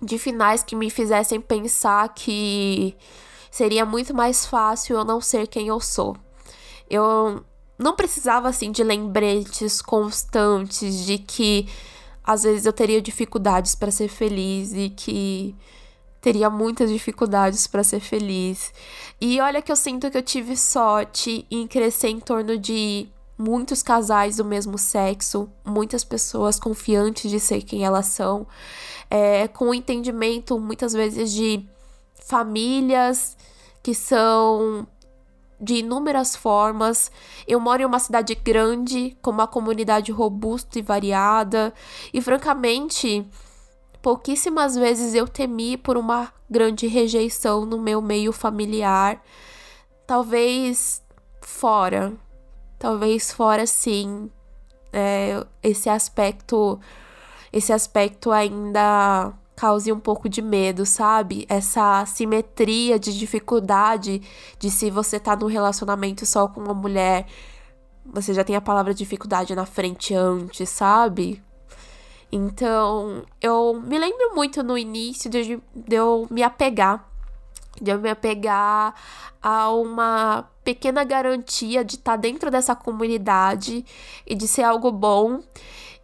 [0.00, 2.96] de finais que me fizessem pensar que
[3.50, 6.16] seria muito mais fácil eu não ser quem eu sou.
[6.88, 7.44] Eu
[7.78, 11.66] não precisava assim de lembretes constantes de que
[12.22, 15.54] às vezes eu teria dificuldades para ser feliz e que
[16.20, 18.72] teria muitas dificuldades para ser feliz.
[19.20, 23.08] E olha que eu sinto que eu tive sorte em crescer em torno de
[23.38, 28.46] muitos casais do mesmo sexo, muitas pessoas confiantes de ser quem elas são,
[29.08, 31.66] é, com o entendimento muitas vezes de
[32.30, 33.36] famílias
[33.82, 34.86] que são
[35.60, 37.10] de inúmeras formas.
[37.46, 41.74] Eu moro em uma cidade grande, com uma comunidade robusta e variada,
[42.14, 43.26] e francamente,
[44.02, 49.22] Pouquíssimas vezes eu temi por uma grande rejeição no meu meio familiar.
[50.06, 51.02] Talvez
[51.42, 52.14] fora.
[52.78, 54.30] Talvez fora sim.
[54.90, 56.80] É, esse aspecto.
[57.52, 61.44] Esse aspecto ainda cause um pouco de medo, sabe?
[61.46, 64.22] Essa simetria de dificuldade
[64.58, 67.26] de se você tá num relacionamento só com uma mulher,
[68.06, 71.42] você já tem a palavra dificuldade na frente antes, sabe?
[72.32, 77.06] Então, eu me lembro muito no início de, de eu me apegar,
[77.78, 78.94] de eu me apegar
[79.42, 83.84] a uma pequena garantia de estar tá dentro dessa comunidade
[84.26, 85.42] e de ser algo bom.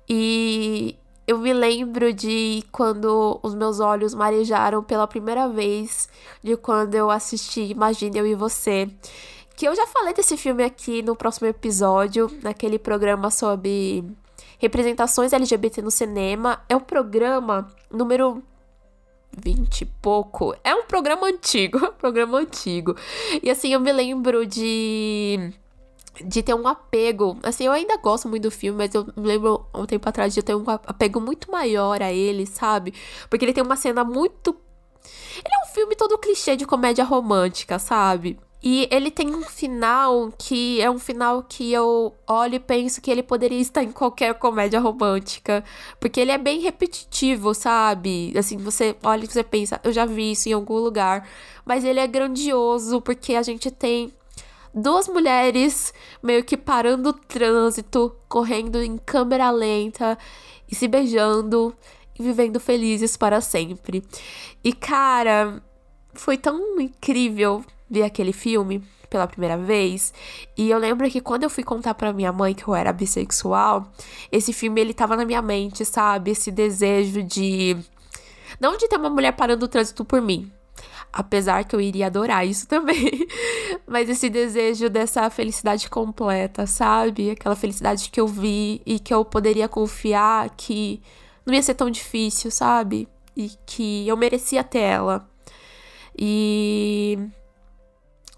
[0.06, 0.94] E
[1.26, 6.08] eu me lembro de quando os meus olhos marejaram pela primeira vez,
[6.42, 8.88] de quando eu assisti Imagine Eu e Você.
[9.56, 14.04] Que eu já falei desse filme aqui no próximo episódio, naquele programa sobre
[14.58, 16.62] Representações LGBT no Cinema.
[16.68, 18.42] É o programa número
[19.36, 20.54] 20 e pouco.
[20.62, 22.94] É um programa antigo, programa antigo.
[23.42, 25.52] E assim, eu me lembro de
[26.24, 27.38] de ter um apego.
[27.42, 30.54] Assim, eu ainda gosto muito do filme, mas eu lembro um tempo atrás de ter
[30.54, 32.94] um apego muito maior a ele, sabe?
[33.28, 34.56] Porque ele tem uma cena muito
[35.44, 38.38] ele é um filme todo clichê de comédia romântica, sabe?
[38.62, 43.10] E ele tem um final que é um final que eu olho e penso que
[43.10, 45.62] ele poderia estar em qualquer comédia romântica.
[46.00, 48.32] Porque ele é bem repetitivo, sabe?
[48.36, 51.28] Assim, você olha e você pensa, eu já vi isso em algum lugar.
[51.64, 54.12] Mas ele é grandioso porque a gente tem
[54.76, 60.18] duas mulheres meio que parando o trânsito, correndo em câmera lenta
[60.70, 61.74] e se beijando
[62.18, 64.04] e vivendo felizes para sempre.
[64.62, 65.62] E cara,
[66.12, 70.12] foi tão incrível ver aquele filme pela primeira vez.
[70.56, 73.90] E eu lembro que quando eu fui contar para minha mãe que eu era bissexual,
[74.30, 76.32] esse filme ele tava na minha mente, sabe?
[76.32, 77.76] Esse desejo de
[78.60, 80.50] não de ter uma mulher parando o trânsito por mim.
[81.18, 83.26] Apesar que eu iria adorar isso também.
[83.86, 87.30] Mas esse desejo dessa felicidade completa, sabe?
[87.30, 91.00] Aquela felicidade que eu vi e que eu poderia confiar que
[91.46, 93.08] não ia ser tão difícil, sabe?
[93.34, 95.26] E que eu merecia ter ela.
[96.18, 97.18] E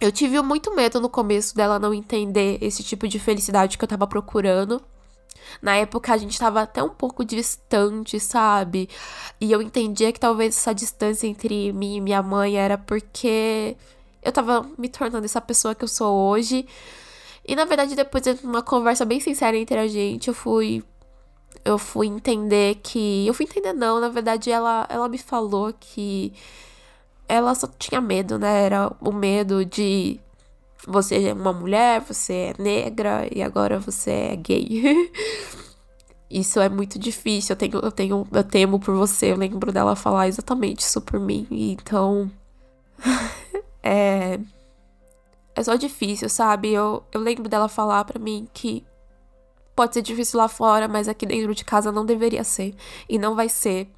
[0.01, 3.88] eu tive muito medo no começo dela não entender esse tipo de felicidade que eu
[3.88, 4.81] tava procurando.
[5.62, 8.88] Na época a gente tava até um pouco distante, sabe?
[9.40, 13.77] E eu entendia que talvez essa distância entre mim e minha mãe era porque
[14.22, 16.66] eu tava me tornando essa pessoa que eu sou hoje.
[17.46, 20.85] E na verdade, depois de uma conversa bem sincera entre a gente, eu fui.
[21.64, 23.27] Eu fui entender que.
[23.27, 26.33] Eu fui entender, não, na verdade, ela, ela me falou que
[27.29, 28.64] ela só tinha medo, né?
[28.64, 30.20] Era o medo de
[30.87, 35.11] você é uma mulher, você é negra e agora você é gay.
[36.31, 37.55] isso é muito difícil.
[37.55, 39.33] Eu tenho, eu tenho, eu temo por você.
[39.33, 41.47] Eu lembro dela falar exatamente isso por mim.
[41.51, 42.31] Então,
[43.83, 44.38] é.
[45.55, 46.73] É só difícil, sabe?
[46.73, 48.87] Eu, eu lembro dela falar para mim que
[49.75, 52.77] pode ser difícil lá fora, mas aqui dentro de casa não deveria ser.
[53.09, 53.91] E não vai ser.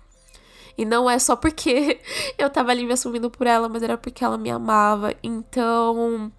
[0.79, 2.01] E não é só porque
[2.38, 5.14] eu tava ali me assumindo por ela, mas era porque ela me amava.
[5.23, 6.33] Então,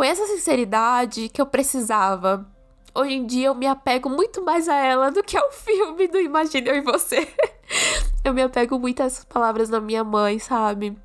[0.00, 2.46] foi essa sinceridade que eu precisava.
[2.94, 6.18] Hoje em dia eu me apego muito mais a ela do que ao filme do
[6.18, 7.28] Imagine Eu e Você.
[8.24, 10.96] eu me apego muito a essas palavras da minha mãe, sabe?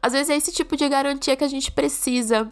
[0.00, 2.50] Às vezes é esse tipo de garantia que a gente precisa.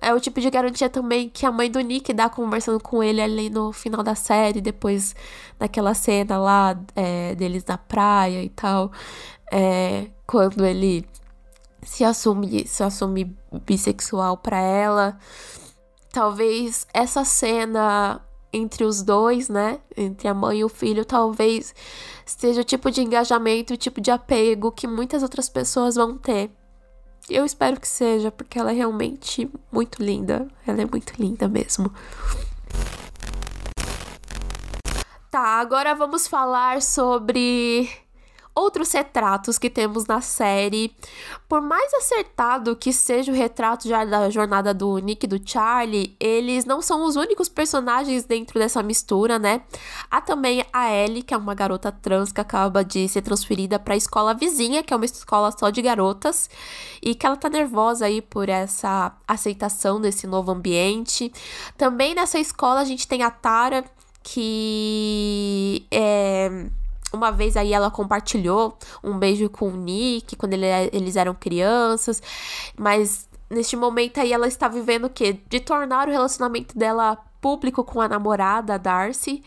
[0.00, 3.22] É o tipo de garantia também que a mãe do Nick dá conversando com ele
[3.22, 5.14] ali no final da série, depois
[5.56, 8.90] daquela cena lá é, deles na praia e tal.
[9.52, 11.06] É, quando ele
[11.82, 15.18] se assume, se assume bissexual para ela.
[16.12, 18.20] Talvez essa cena
[18.52, 19.78] entre os dois, né?
[19.96, 21.74] Entre a mãe e o filho, talvez
[22.24, 26.50] seja o tipo de engajamento, o tipo de apego que muitas outras pessoas vão ter.
[27.28, 30.48] Eu espero que seja, porque ela é realmente muito linda.
[30.66, 31.92] Ela é muito linda mesmo.
[35.30, 37.86] Tá, agora vamos falar sobre
[38.58, 40.94] outros retratos que temos na série.
[41.48, 46.64] Por mais acertado que seja o retrato da jornada do Nick e do Charlie, eles
[46.64, 49.62] não são os únicos personagens dentro dessa mistura, né?
[50.10, 53.94] Há também a Ellie, que é uma garota trans que acaba de ser transferida para
[53.94, 56.50] a escola vizinha, que é uma escola só de garotas,
[57.00, 61.32] e que ela tá nervosa aí por essa aceitação desse novo ambiente.
[61.76, 63.84] Também nessa escola a gente tem a Tara,
[64.22, 66.66] que é
[67.12, 72.22] uma vez aí ela compartilhou um beijo com o Nick quando ele, eles eram crianças,
[72.76, 75.40] mas neste momento aí ela está vivendo o quê?
[75.48, 79.42] De tornar o relacionamento dela público com a namorada, Darcy.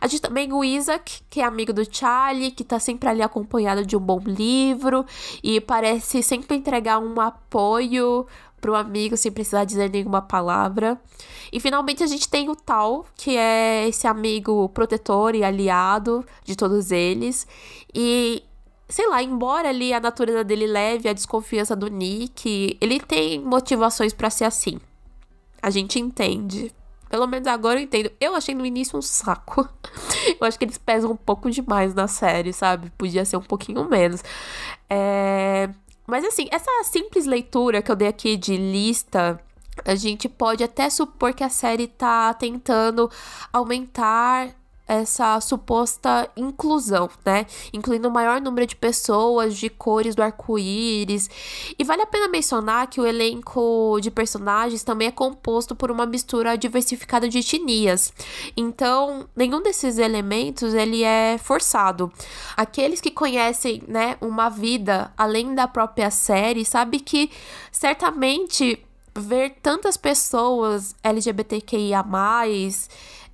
[0.00, 3.84] A gente também o Isaac, que é amigo do Charlie, que tá sempre ali acompanhado
[3.84, 5.04] de um bom livro
[5.42, 8.26] e parece sempre entregar um apoio
[8.60, 11.00] pro amigo sem precisar dizer nenhuma palavra.
[11.52, 16.54] E finalmente a gente tem o Tal, que é esse amigo protetor e aliado de
[16.54, 17.46] todos eles.
[17.94, 18.42] E
[18.88, 24.12] sei lá, embora ali a natureza dele leve a desconfiança do Nick, ele tem motivações
[24.12, 24.78] para ser assim.
[25.62, 26.72] A gente entende.
[27.08, 28.10] Pelo menos agora eu entendo.
[28.20, 29.68] Eu achei no início um saco.
[30.40, 32.90] eu acho que eles pesam um pouco demais na série, sabe?
[32.96, 34.22] Podia ser um pouquinho menos.
[34.88, 35.68] É...
[36.10, 39.40] Mas assim, essa simples leitura que eu dei aqui de lista
[39.84, 43.10] a gente pode até supor que a série tá tentando
[43.52, 44.50] aumentar
[44.90, 47.46] essa suposta inclusão, né?
[47.72, 51.30] Incluindo o maior número de pessoas, de cores do arco-íris.
[51.78, 56.04] E vale a pena mencionar que o elenco de personagens também é composto por uma
[56.04, 58.12] mistura diversificada de etnias.
[58.56, 62.12] Então, nenhum desses elementos ele é forçado.
[62.56, 67.30] Aqueles que conhecem, né, uma vida além da própria série, sabe que
[67.70, 72.02] certamente ver tantas pessoas LGBTQIA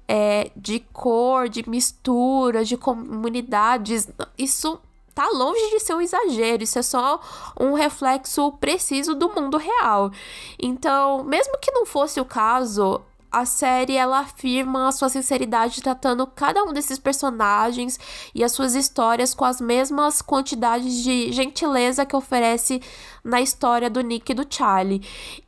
[0.08, 4.78] é, de cor, de mistura, de comunidades, isso
[5.14, 7.20] tá longe de ser um exagero, isso é só
[7.58, 10.12] um reflexo preciso do mundo real.
[10.58, 13.00] Então, mesmo que não fosse o caso,
[13.32, 17.98] a série ela afirma a sua sinceridade tratando cada um desses personagens
[18.34, 22.80] e as suas histórias com as mesmas quantidades de gentileza que oferece
[23.24, 25.02] na história do Nick e do Charlie.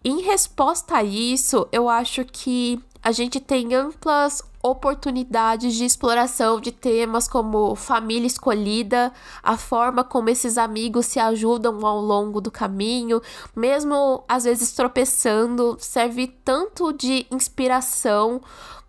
[0.04, 6.70] Em resposta a isso, eu acho que a gente tem amplas oportunidades de exploração de
[6.72, 13.20] temas como família escolhida, a forma como esses amigos se ajudam ao longo do caminho,
[13.54, 18.40] mesmo às vezes tropeçando, serve tanto de inspiração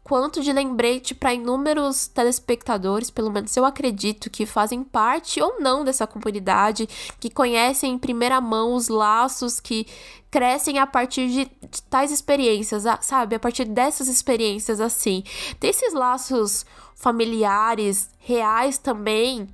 [0.10, 5.84] quanto de lembrete para inúmeros telespectadores, pelo menos eu acredito, que fazem parte ou não
[5.84, 9.86] dessa comunidade, que conhecem em primeira mão os laços que
[10.32, 11.46] crescem a partir de,
[11.92, 13.36] tais experiências, sabe?
[13.36, 15.24] A partir dessas experiências assim.
[15.60, 19.48] Tem esses laços familiares, reais também,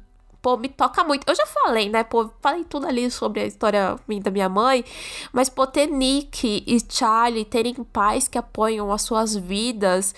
[0.46, 1.28] pô, me toca muito.
[1.28, 2.04] Eu já falei, né?
[2.04, 4.86] Pô, falei tudo ali sobre a história da minha mãe,
[5.34, 10.14] mas pô, ter Nick e Charlie terem pais que apoiam as suas vidas,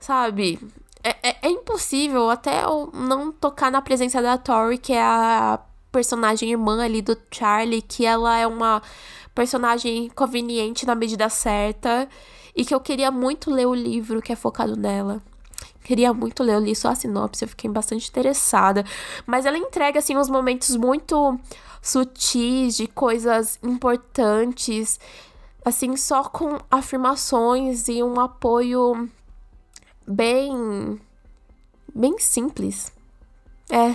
[0.00, 0.58] sabe?
[1.04, 5.60] É, é, é impossível até eu não tocar na presença da Tori, que é a
[5.92, 8.82] personagem irmã ali do Charlie, que ela é uma
[9.36, 12.08] personagem conveniente na medida certa
[12.56, 15.22] e que eu queria muito ler o livro que é focado nela.
[15.90, 18.84] Queria muito ler, eu li só a sinopse, eu fiquei bastante interessada.
[19.26, 21.36] Mas ela entrega, assim, uns momentos muito
[21.82, 25.00] sutis de coisas importantes,
[25.64, 29.10] assim, só com afirmações e um apoio
[30.06, 31.00] bem.
[31.92, 32.92] bem simples.
[33.68, 33.92] É,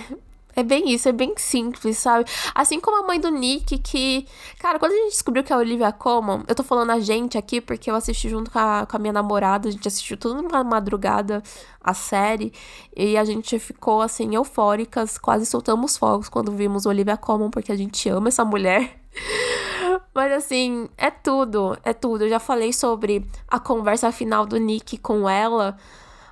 [0.58, 2.24] É bem isso, é bem simples, sabe?
[2.54, 4.26] Assim como a mãe do Nick, que.
[4.58, 7.36] Cara, quando a gente descobriu que é a Olivia Colman, eu tô falando a gente
[7.36, 10.40] aqui porque eu assisti junto com a, com a minha namorada, a gente assistiu tudo
[10.40, 11.42] na madrugada
[11.84, 12.54] a série,
[12.96, 17.76] e a gente ficou assim, eufóricas, quase soltamos fogos quando vimos Olivia Colman, porque a
[17.76, 18.98] gente ama essa mulher.
[20.14, 22.24] Mas assim, é tudo, é tudo.
[22.24, 25.76] Eu já falei sobre a conversa final do Nick com ela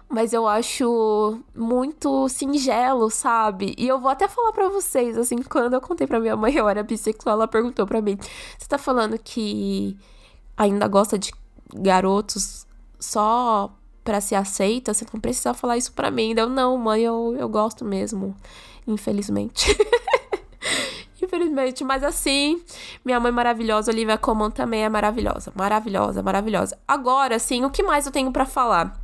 [0.09, 3.75] mas eu acho muito singelo, sabe?
[3.79, 6.69] E eu vou até falar para vocês, assim, quando eu contei pra minha mãe eu
[6.69, 8.19] era bissexual, ela perguntou para mim:
[8.59, 9.97] "Você tá falando que
[10.57, 11.33] ainda gosta de
[11.75, 12.67] garotos
[13.01, 13.73] só
[14.05, 14.95] para ser aceita?
[14.95, 16.35] Você não precisa falar isso para mim".
[16.37, 18.37] Eu: "Não, mãe, eu, eu gosto mesmo,
[18.87, 19.77] infelizmente".
[21.23, 22.63] Infelizmente, mas assim,
[23.05, 26.79] minha mãe maravilhosa, Olivia Coman também é maravilhosa, maravilhosa, maravilhosa.
[26.87, 29.04] Agora, assim, o que mais eu tenho para falar?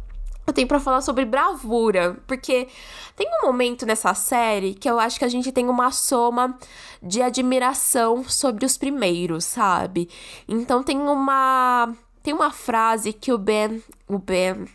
[0.51, 2.69] Eu tenho para falar sobre bravura, porque
[3.17, 6.59] tem um momento nessa série que eu acho que a gente tem uma soma
[7.03, 10.09] de admiração sobre os primeiros, sabe?
[10.49, 14.67] Então tem uma tem uma frase que o Ben, o Ben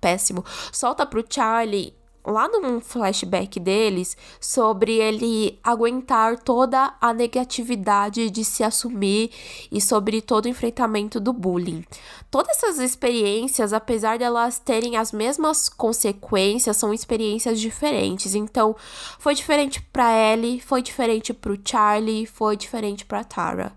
[0.00, 1.97] péssimo, solta pro Charlie
[2.30, 9.30] lá num flashback deles sobre ele aguentar toda a negatividade de se assumir
[9.70, 11.84] e sobre todo o enfrentamento do bullying.
[12.30, 18.34] Todas essas experiências, apesar de elas terem as mesmas consequências, são experiências diferentes.
[18.34, 18.76] Então,
[19.18, 23.72] foi diferente para Ellie, foi diferente para o Charlie, foi diferente para Tara.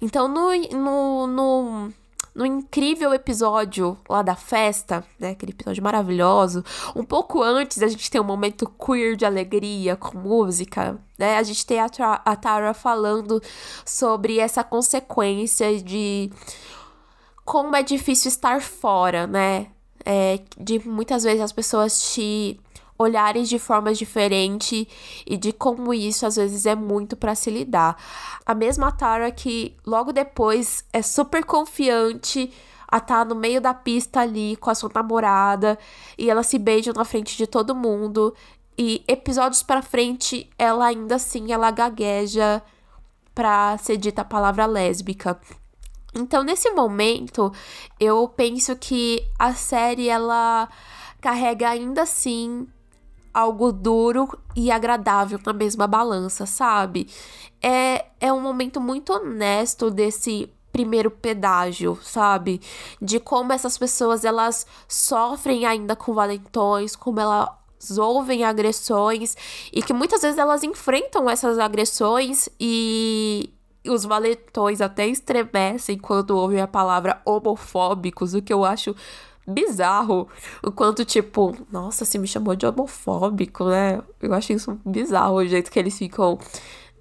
[0.00, 1.92] Então, no, no, no
[2.34, 5.30] no incrível episódio lá da festa, né?
[5.30, 6.64] Aquele episódio maravilhoso.
[6.94, 11.36] Um pouco antes a gente tem um momento queer de alegria com música, né?
[11.36, 11.88] A gente tem a,
[12.24, 13.42] a Tara falando
[13.84, 16.30] sobre essa consequência de
[17.44, 19.68] como é difícil estar fora, né?
[20.04, 22.58] É, de muitas vezes as pessoas te
[23.00, 24.86] olhares de formas diferentes
[25.26, 27.96] e de como isso às vezes é muito para se lidar.
[28.44, 32.52] A mesma Tara que logo depois é super confiante
[32.86, 35.78] a estar tá no meio da pista ali com a sua namorada
[36.18, 38.34] e ela se beija na frente de todo mundo
[38.76, 42.62] e episódios para frente ela ainda assim ela gagueja
[43.34, 45.40] para ser dita a palavra lésbica.
[46.14, 47.52] Então, nesse momento,
[47.98, 50.68] eu penso que a série ela
[51.20, 52.66] carrega ainda assim
[53.32, 57.08] algo duro e agradável na mesma balança, sabe?
[57.62, 62.60] É, é um momento muito honesto desse primeiro pedágio, sabe?
[63.00, 67.50] De como essas pessoas elas sofrem ainda com valentões, como elas
[67.98, 69.36] ouvem agressões
[69.72, 73.52] e que muitas vezes elas enfrentam essas agressões e
[73.86, 78.94] os valentões até estremecem quando ouvem a palavra homofóbicos, o que eu acho
[79.52, 80.28] bizarro.
[80.62, 84.02] O quanto, tipo, nossa, se me chamou de homofóbico, né?
[84.20, 86.38] Eu acho isso bizarro o jeito que eles ficam.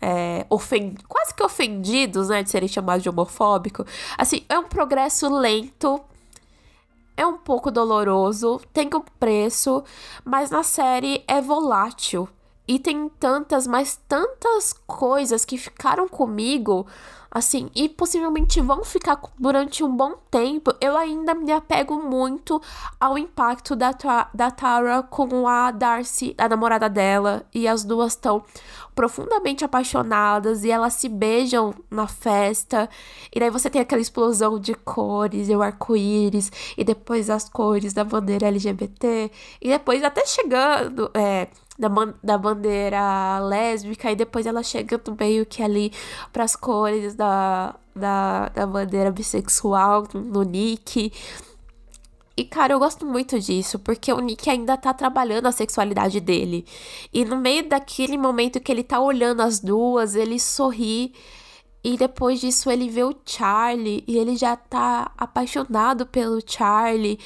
[0.01, 0.95] É, ofend...
[1.09, 3.85] quase que ofendidos, né, de serem chamados de homofóbico.
[4.17, 5.99] Assim, é um progresso lento,
[7.17, 9.83] é um pouco doloroso, tem um preço,
[10.23, 12.29] mas na série é volátil.
[12.65, 16.87] E tem tantas, mas tantas coisas que ficaram comigo
[17.31, 22.61] assim, e possivelmente vão ficar durante um bom tempo, eu ainda me apego muito
[22.99, 23.91] ao impacto da,
[24.33, 28.43] da Tara com a Darcy, a namorada dela, e as duas estão
[28.95, 32.89] profundamente apaixonadas e elas se beijam na festa,
[33.33, 37.93] e daí você tem aquela explosão de cores, e o arco-íris, e depois as cores
[37.93, 41.47] da bandeira LGBT, e depois até chegando, é
[41.79, 41.87] da,
[42.21, 45.93] da bandeira lésbica e depois ela chega meio que ali
[46.33, 51.13] pras cores da, da, da bandeira bissexual no Nick.
[52.35, 56.65] E, cara, eu gosto muito disso, porque o Nick ainda tá trabalhando a sexualidade dele.
[57.13, 61.13] E no meio daquele momento que ele tá olhando as duas, ele sorri.
[61.83, 67.19] E depois disso ele vê o Charlie e ele já tá apaixonado pelo Charlie.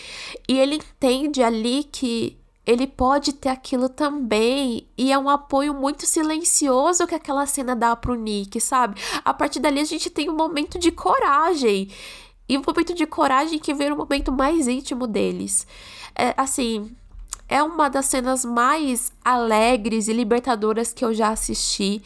[0.47, 4.88] E ele entende ali que ele pode ter aquilo também.
[4.97, 8.99] E é um apoio muito silencioso que aquela cena dá pro Nick, sabe?
[9.24, 11.89] A partir dali a gente tem um momento de coragem.
[12.47, 15.68] E um momento de coragem que vira o um momento mais íntimo deles.
[16.16, 16.95] É, assim,
[17.49, 22.01] é uma das cenas mais alegres e libertadoras que eu já assisti.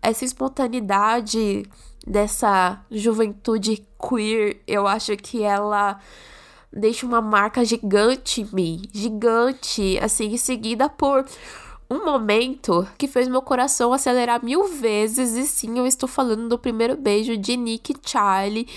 [0.00, 1.64] Essa espontaneidade
[2.06, 6.00] dessa juventude queer, eu acho que ela
[6.72, 11.24] deixa uma marca gigante em mim, gigante, assim, seguida por
[11.90, 15.32] um momento que fez meu coração acelerar mil vezes.
[15.36, 18.68] E sim, eu estou falando do primeiro beijo de Nick Charlie,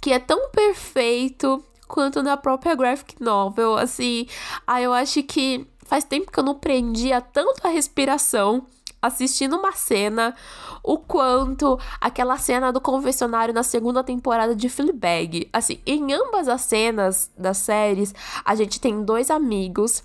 [0.00, 3.76] que é tão perfeito quanto na própria graphic novel.
[3.76, 4.26] Assim,
[4.66, 8.66] ah, eu acho que faz tempo que eu não prendia tanto a respiração
[9.00, 10.34] assistindo uma cena,
[10.82, 15.48] o quanto aquela cena do confessionário na segunda temporada de Fleabag.
[15.52, 20.02] Assim, em ambas as cenas das séries, a gente tem dois amigos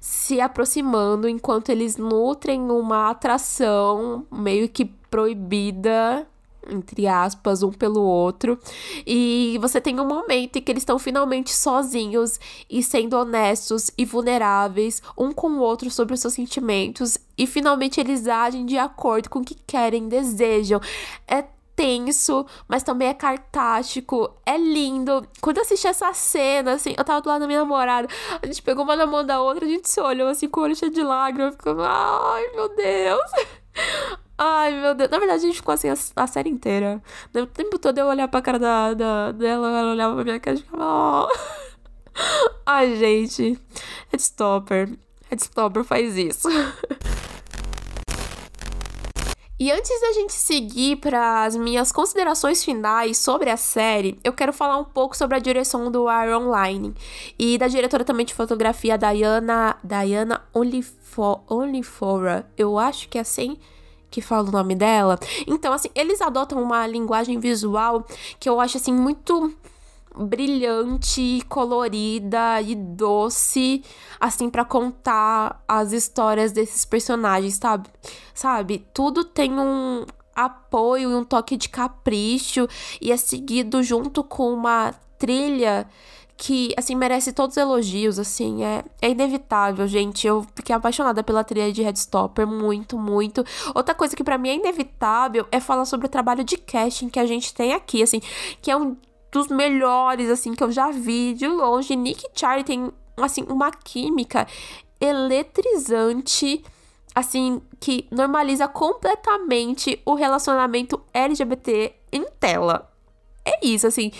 [0.00, 6.26] se aproximando enquanto eles nutrem uma atração meio que proibida
[6.70, 8.58] entre aspas, um pelo outro.
[9.06, 12.38] E você tem um momento em que eles estão finalmente sozinhos
[12.68, 17.18] e sendo honestos e vulneráveis um com o outro sobre os seus sentimentos.
[17.36, 20.80] E finalmente eles agem de acordo com o que querem, desejam.
[21.26, 21.44] É
[21.74, 25.26] tenso, mas também é cartástico, é lindo.
[25.40, 28.08] Quando eu assisti essa cena, assim, eu tava do lado da minha namorada,
[28.40, 30.62] a gente pegou uma na mão da outra, a gente se olhou assim com o
[30.64, 33.30] olho cheio de lágrimas, ficando, ai meu Deus.
[34.44, 35.08] Ai, meu Deus.
[35.08, 37.00] Na verdade, a gente ficou assim a, a série inteira.
[37.32, 40.56] O tempo todo eu olhava pra cara da, da, dela, ela olhava pra minha cara
[40.56, 40.82] e ficava.
[40.82, 41.28] Oh.
[42.66, 43.56] Ai, gente.
[44.10, 44.98] Headstopper.
[45.30, 46.48] Headstopper faz isso.
[49.60, 54.52] E antes da gente seguir para as minhas considerações finais sobre a série, eu quero
[54.52, 56.92] falar um pouco sobre a direção do Aaron Line
[57.38, 62.44] e da diretora também de fotografia Diana Diana Olifora.
[62.58, 63.56] Eu acho que é assim
[64.12, 65.18] que fala o nome dela.
[65.46, 68.06] Então, assim, eles adotam uma linguagem visual
[68.38, 69.52] que eu acho, assim, muito
[70.14, 73.82] brilhante, colorida e doce,
[74.20, 77.88] assim, para contar as histórias desses personagens, sabe?
[78.34, 78.86] Sabe?
[78.92, 80.04] Tudo tem um
[80.36, 82.68] apoio e um toque de capricho
[83.00, 85.86] e é seguido junto com uma trilha
[86.42, 90.26] que, assim, merece todos os elogios, assim, é, é inevitável, gente.
[90.26, 93.44] Eu fiquei apaixonada pela trilha de Headstopper, muito, muito.
[93.72, 97.20] Outra coisa que para mim é inevitável é falar sobre o trabalho de casting que
[97.20, 98.20] a gente tem aqui, assim,
[98.60, 98.96] que é um
[99.30, 101.94] dos melhores, assim, que eu já vi de longe.
[101.94, 104.44] Nick e Charlie tem, assim, uma química
[105.00, 106.64] eletrizante,
[107.14, 112.90] assim, que normaliza completamente o relacionamento LGBT em tela.
[113.44, 114.10] É isso, assim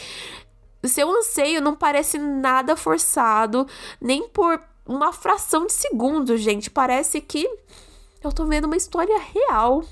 [0.89, 3.67] seu anseio não parece nada forçado,
[4.01, 6.71] nem por uma fração de segundo, gente.
[6.71, 7.49] Parece que
[8.23, 9.85] eu tô vendo uma história real.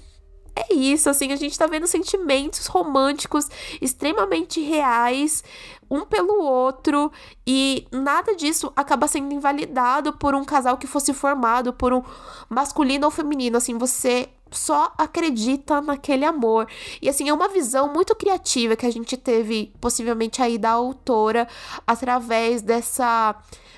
[0.54, 3.48] É isso, assim, a gente tá vendo sentimentos românticos
[3.80, 5.44] extremamente reais,
[5.90, 7.10] um pelo outro,
[7.46, 12.02] e nada disso acaba sendo invalidado por um casal que fosse formado por um
[12.48, 13.56] masculino ou feminino.
[13.56, 16.66] Assim, você só acredita naquele amor.
[17.00, 21.48] E assim, é uma visão muito criativa que a gente teve, possivelmente aí da autora,
[21.86, 23.34] através dessa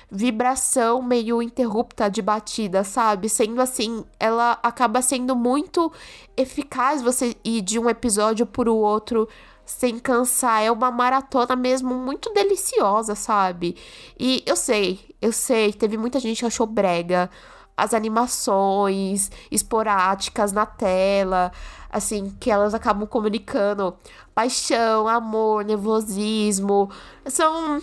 [0.09, 3.27] vibração meio interrupta de batida, sabe?
[3.27, 5.91] Sendo assim, ela acaba sendo muito
[6.37, 9.27] eficaz você ir de um episódio para o outro
[9.65, 10.61] sem cansar.
[10.61, 13.75] É uma maratona mesmo muito deliciosa, sabe?
[14.19, 17.29] E eu sei, eu sei, teve muita gente que achou brega
[17.75, 21.51] as animações esporádicas na tela,
[21.89, 23.95] assim, que elas acabam comunicando
[24.33, 26.89] paixão, amor, nervosismo.
[27.25, 27.81] São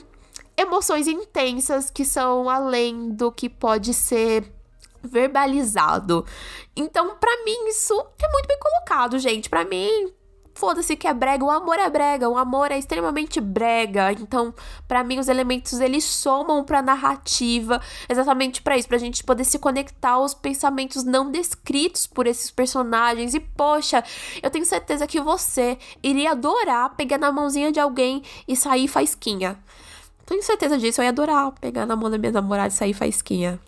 [0.56, 4.52] emoções intensas que são além do que pode ser
[5.02, 6.24] verbalizado.
[6.76, 9.48] Então, para mim isso é muito bem colocado, gente.
[9.48, 10.12] Para mim
[10.60, 14.12] foda-se que é brega, o amor é brega, o amor é extremamente brega.
[14.12, 14.54] Então,
[14.86, 19.58] para mim, os elementos eles somam pra narrativa exatamente para isso, pra gente poder se
[19.58, 23.32] conectar aos pensamentos não descritos por esses personagens.
[23.32, 24.04] E, poxa,
[24.42, 29.58] eu tenho certeza que você iria adorar pegar na mãozinha de alguém e sair faisquinha.
[30.26, 33.58] Tenho certeza disso, eu ia adorar pegar na mão da minha namorada e sair faisquinha.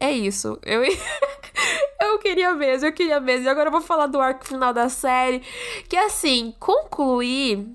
[0.00, 0.58] É isso.
[0.64, 0.82] Eu
[2.00, 3.46] Eu queria mesmo, eu queria mesmo.
[3.46, 5.42] E agora eu vou falar do arco final da série.
[5.88, 7.66] Que assim, concluir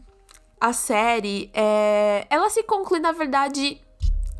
[0.59, 2.25] a série, é...
[2.29, 3.81] ela se conclui, na verdade,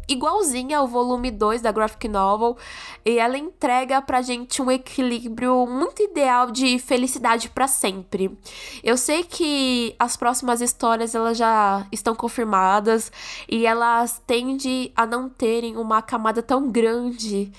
[0.08, 2.58] igualzinha ao volume 2 da graphic novel
[3.06, 8.38] e ela entrega pra gente um equilíbrio muito ideal de felicidade para sempre.
[8.84, 13.12] Eu sei que as próximas histórias elas já estão confirmadas
[13.50, 17.52] e elas tendem a não terem uma camada tão grande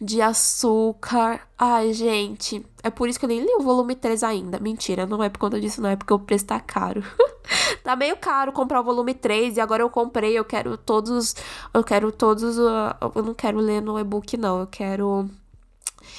[0.00, 1.46] de açúcar.
[1.58, 4.58] Ai, gente, é por isso que eu nem li o volume 3 ainda.
[4.58, 7.04] Mentira, não é por conta disso, não, é porque o preço tá caro.
[7.84, 11.36] tá meio caro comprar o volume 3 e agora eu comprei, eu quero todos,
[11.74, 15.28] eu quero todos, uh, eu não quero ler no e-book não, eu quero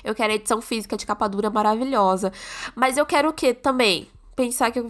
[0.04, 2.32] eu quero a edição física de capa dura maravilhosa.
[2.76, 4.08] Mas eu quero o que também?
[4.36, 4.86] Pensar que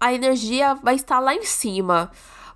[0.00, 2.10] a energia vai estar lá em cima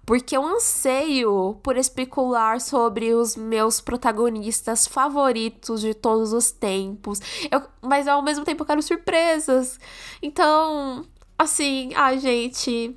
[0.07, 7.20] porque eu anseio por especular sobre os meus protagonistas favoritos de todos os tempos.
[7.50, 9.80] Eu, mas ao mesmo tempo eu quero surpresas.
[10.22, 11.04] Então,
[11.36, 12.96] assim, ai, gente,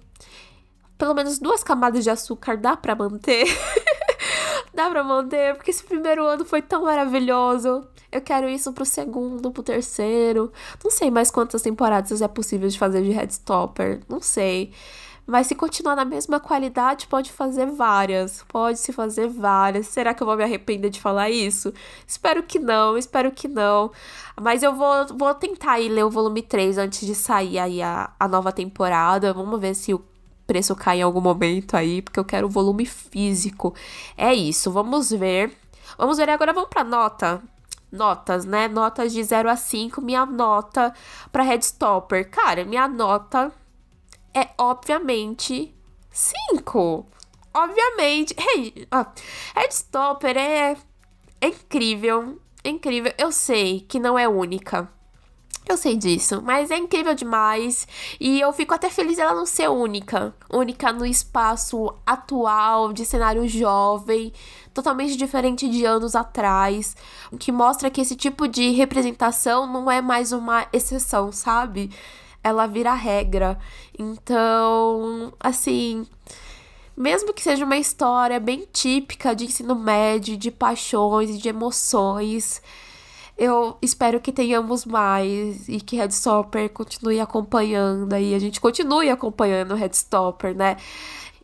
[1.00, 3.46] pelo menos duas camadas de açúcar dá para manter.
[4.72, 7.86] Dá pra manter, porque esse primeiro ano foi tão maravilhoso.
[8.10, 10.54] Eu quero isso pro segundo, pro terceiro.
[10.82, 14.02] Não sei mais quantas temporadas é possível de fazer de Headstopper.
[14.08, 14.72] Não sei.
[15.30, 18.44] Mas se continuar na mesma qualidade, pode fazer várias.
[18.48, 19.86] Pode se fazer várias.
[19.88, 21.72] Será que eu vou me arrepender de falar isso?
[22.08, 23.92] Espero que não, espero que não.
[24.42, 28.12] Mas eu vou, vou tentar ir ler o volume 3 antes de sair aí a,
[28.20, 29.32] a nova temporada.
[29.32, 30.04] Vamos ver se o
[30.48, 33.76] preço cai em algum momento aí, porque eu quero o volume físico.
[34.18, 35.56] É isso, vamos ver.
[35.96, 37.40] Vamos ver agora, vamos pra nota
[37.92, 38.68] notas, né?
[38.68, 40.94] Notas de 0 a 5, minha nota
[41.32, 42.30] para Headstopper.
[42.30, 43.52] Cara, minha nota
[44.40, 45.76] é obviamente
[46.12, 47.06] 5.
[47.54, 48.36] Obviamente.
[48.38, 49.12] Hey, ah,
[49.56, 50.78] Headstopper é,
[51.42, 52.40] é incrível.
[52.64, 53.14] É incrível.
[53.18, 54.90] Eu sei que não é única.
[55.68, 57.88] Eu sei disso, mas é incrível demais
[58.20, 60.34] e eu fico até feliz ela não ser única.
[60.52, 64.34] Única no espaço atual, de cenário jovem,
[64.74, 66.96] totalmente diferente de anos atrás,
[67.38, 71.92] que mostra que esse tipo de representação não é mais uma exceção, sabe?
[72.50, 73.58] Ela vira regra.
[73.98, 76.06] Então, assim,
[76.96, 82.62] mesmo que seja uma história bem típica de ensino médio, de paixões e de emoções,
[83.38, 89.72] eu espero que tenhamos mais e que Headstopper continue acompanhando aí, a gente continue acompanhando
[89.72, 90.76] o Headstopper, né?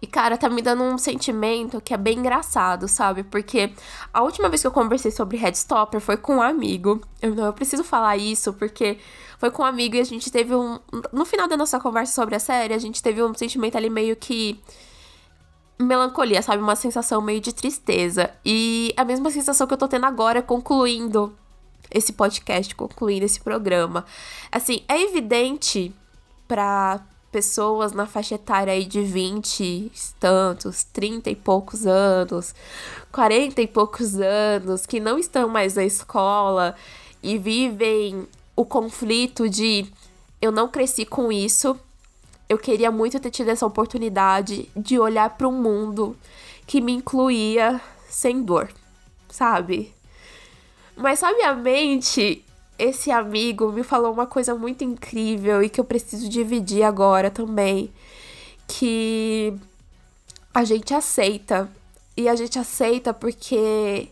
[0.02, 3.24] E, cara, tá me dando um sentimento que é bem engraçado, sabe?
[3.24, 3.72] Porque
[4.14, 7.02] a última vez que eu conversei sobre Headstopper foi com um amigo.
[7.22, 8.98] Eu não eu preciso falar isso, porque
[9.38, 10.80] foi com um amigo e a gente teve um.
[11.12, 14.16] No final da nossa conversa sobre a série, a gente teve um sentimento ali meio
[14.16, 14.60] que.
[15.78, 16.64] Melancolia, sabe?
[16.64, 18.32] Uma sensação meio de tristeza.
[18.46, 21.36] E a mesma sensação que eu tô tendo agora, concluindo
[21.92, 24.06] esse podcast, concluindo esse programa.
[24.52, 25.94] Assim, é evidente
[26.48, 27.02] para
[27.36, 32.56] pessoas na faixa etária aí de 20 tantos, 30 e poucos anos,
[33.12, 36.76] 40 e poucos anos, que não estão mais na escola
[37.22, 38.26] e vivem
[38.56, 39.86] o conflito de
[40.42, 41.78] eu não cresci com isso,
[42.48, 46.16] eu queria muito ter tido essa oportunidade de olhar para um mundo
[46.68, 48.70] que me incluía sem dor,
[49.30, 49.94] sabe?
[50.96, 52.46] Mas sabiamente,
[52.78, 57.92] esse amigo me falou uma coisa muito incrível e que eu preciso dividir agora também,
[58.68, 59.54] que
[60.54, 61.70] a gente aceita.
[62.18, 64.08] E a gente aceita porque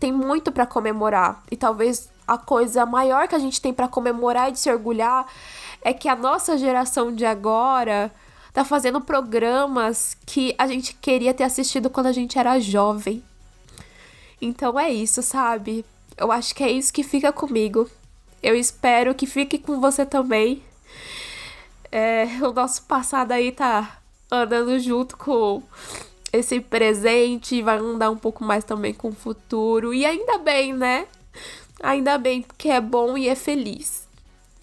[0.00, 1.44] tem muito para comemorar.
[1.48, 5.26] E talvez a coisa maior que a gente tem para comemorar e de se orgulhar
[5.82, 8.12] é que a nossa geração de agora
[8.52, 13.22] tá fazendo programas que a gente queria ter assistido quando a gente era jovem.
[14.40, 15.84] Então é isso, sabe?
[16.16, 17.88] Eu acho que é isso que fica comigo.
[18.42, 20.62] Eu espero que fique com você também.
[21.92, 23.98] É, o nosso passado aí tá
[24.30, 25.62] andando junto com
[26.32, 29.94] esse presente, vai andar um pouco mais também com o futuro.
[29.94, 31.06] E ainda bem, né?
[31.82, 34.06] Ainda bem, porque é bom e é feliz.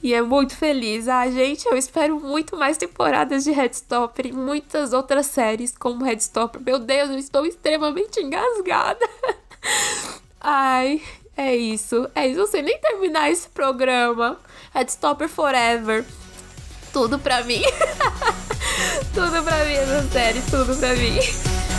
[0.04, 1.08] E é muito feliz.
[1.08, 6.62] Ah, gente, eu espero muito mais temporadas de Headstopper e muitas outras séries como Headstopper.
[6.62, 9.10] Meu Deus, eu estou extremamente engasgada.
[10.42, 11.02] Ai,
[11.38, 12.40] é isso, é isso.
[12.40, 14.38] Não sei nem terminar esse programa.
[14.74, 16.04] Headstopper Forever.
[16.92, 17.62] Tudo pra mim.
[19.16, 21.73] tudo pra mim essa série, tudo pra mim.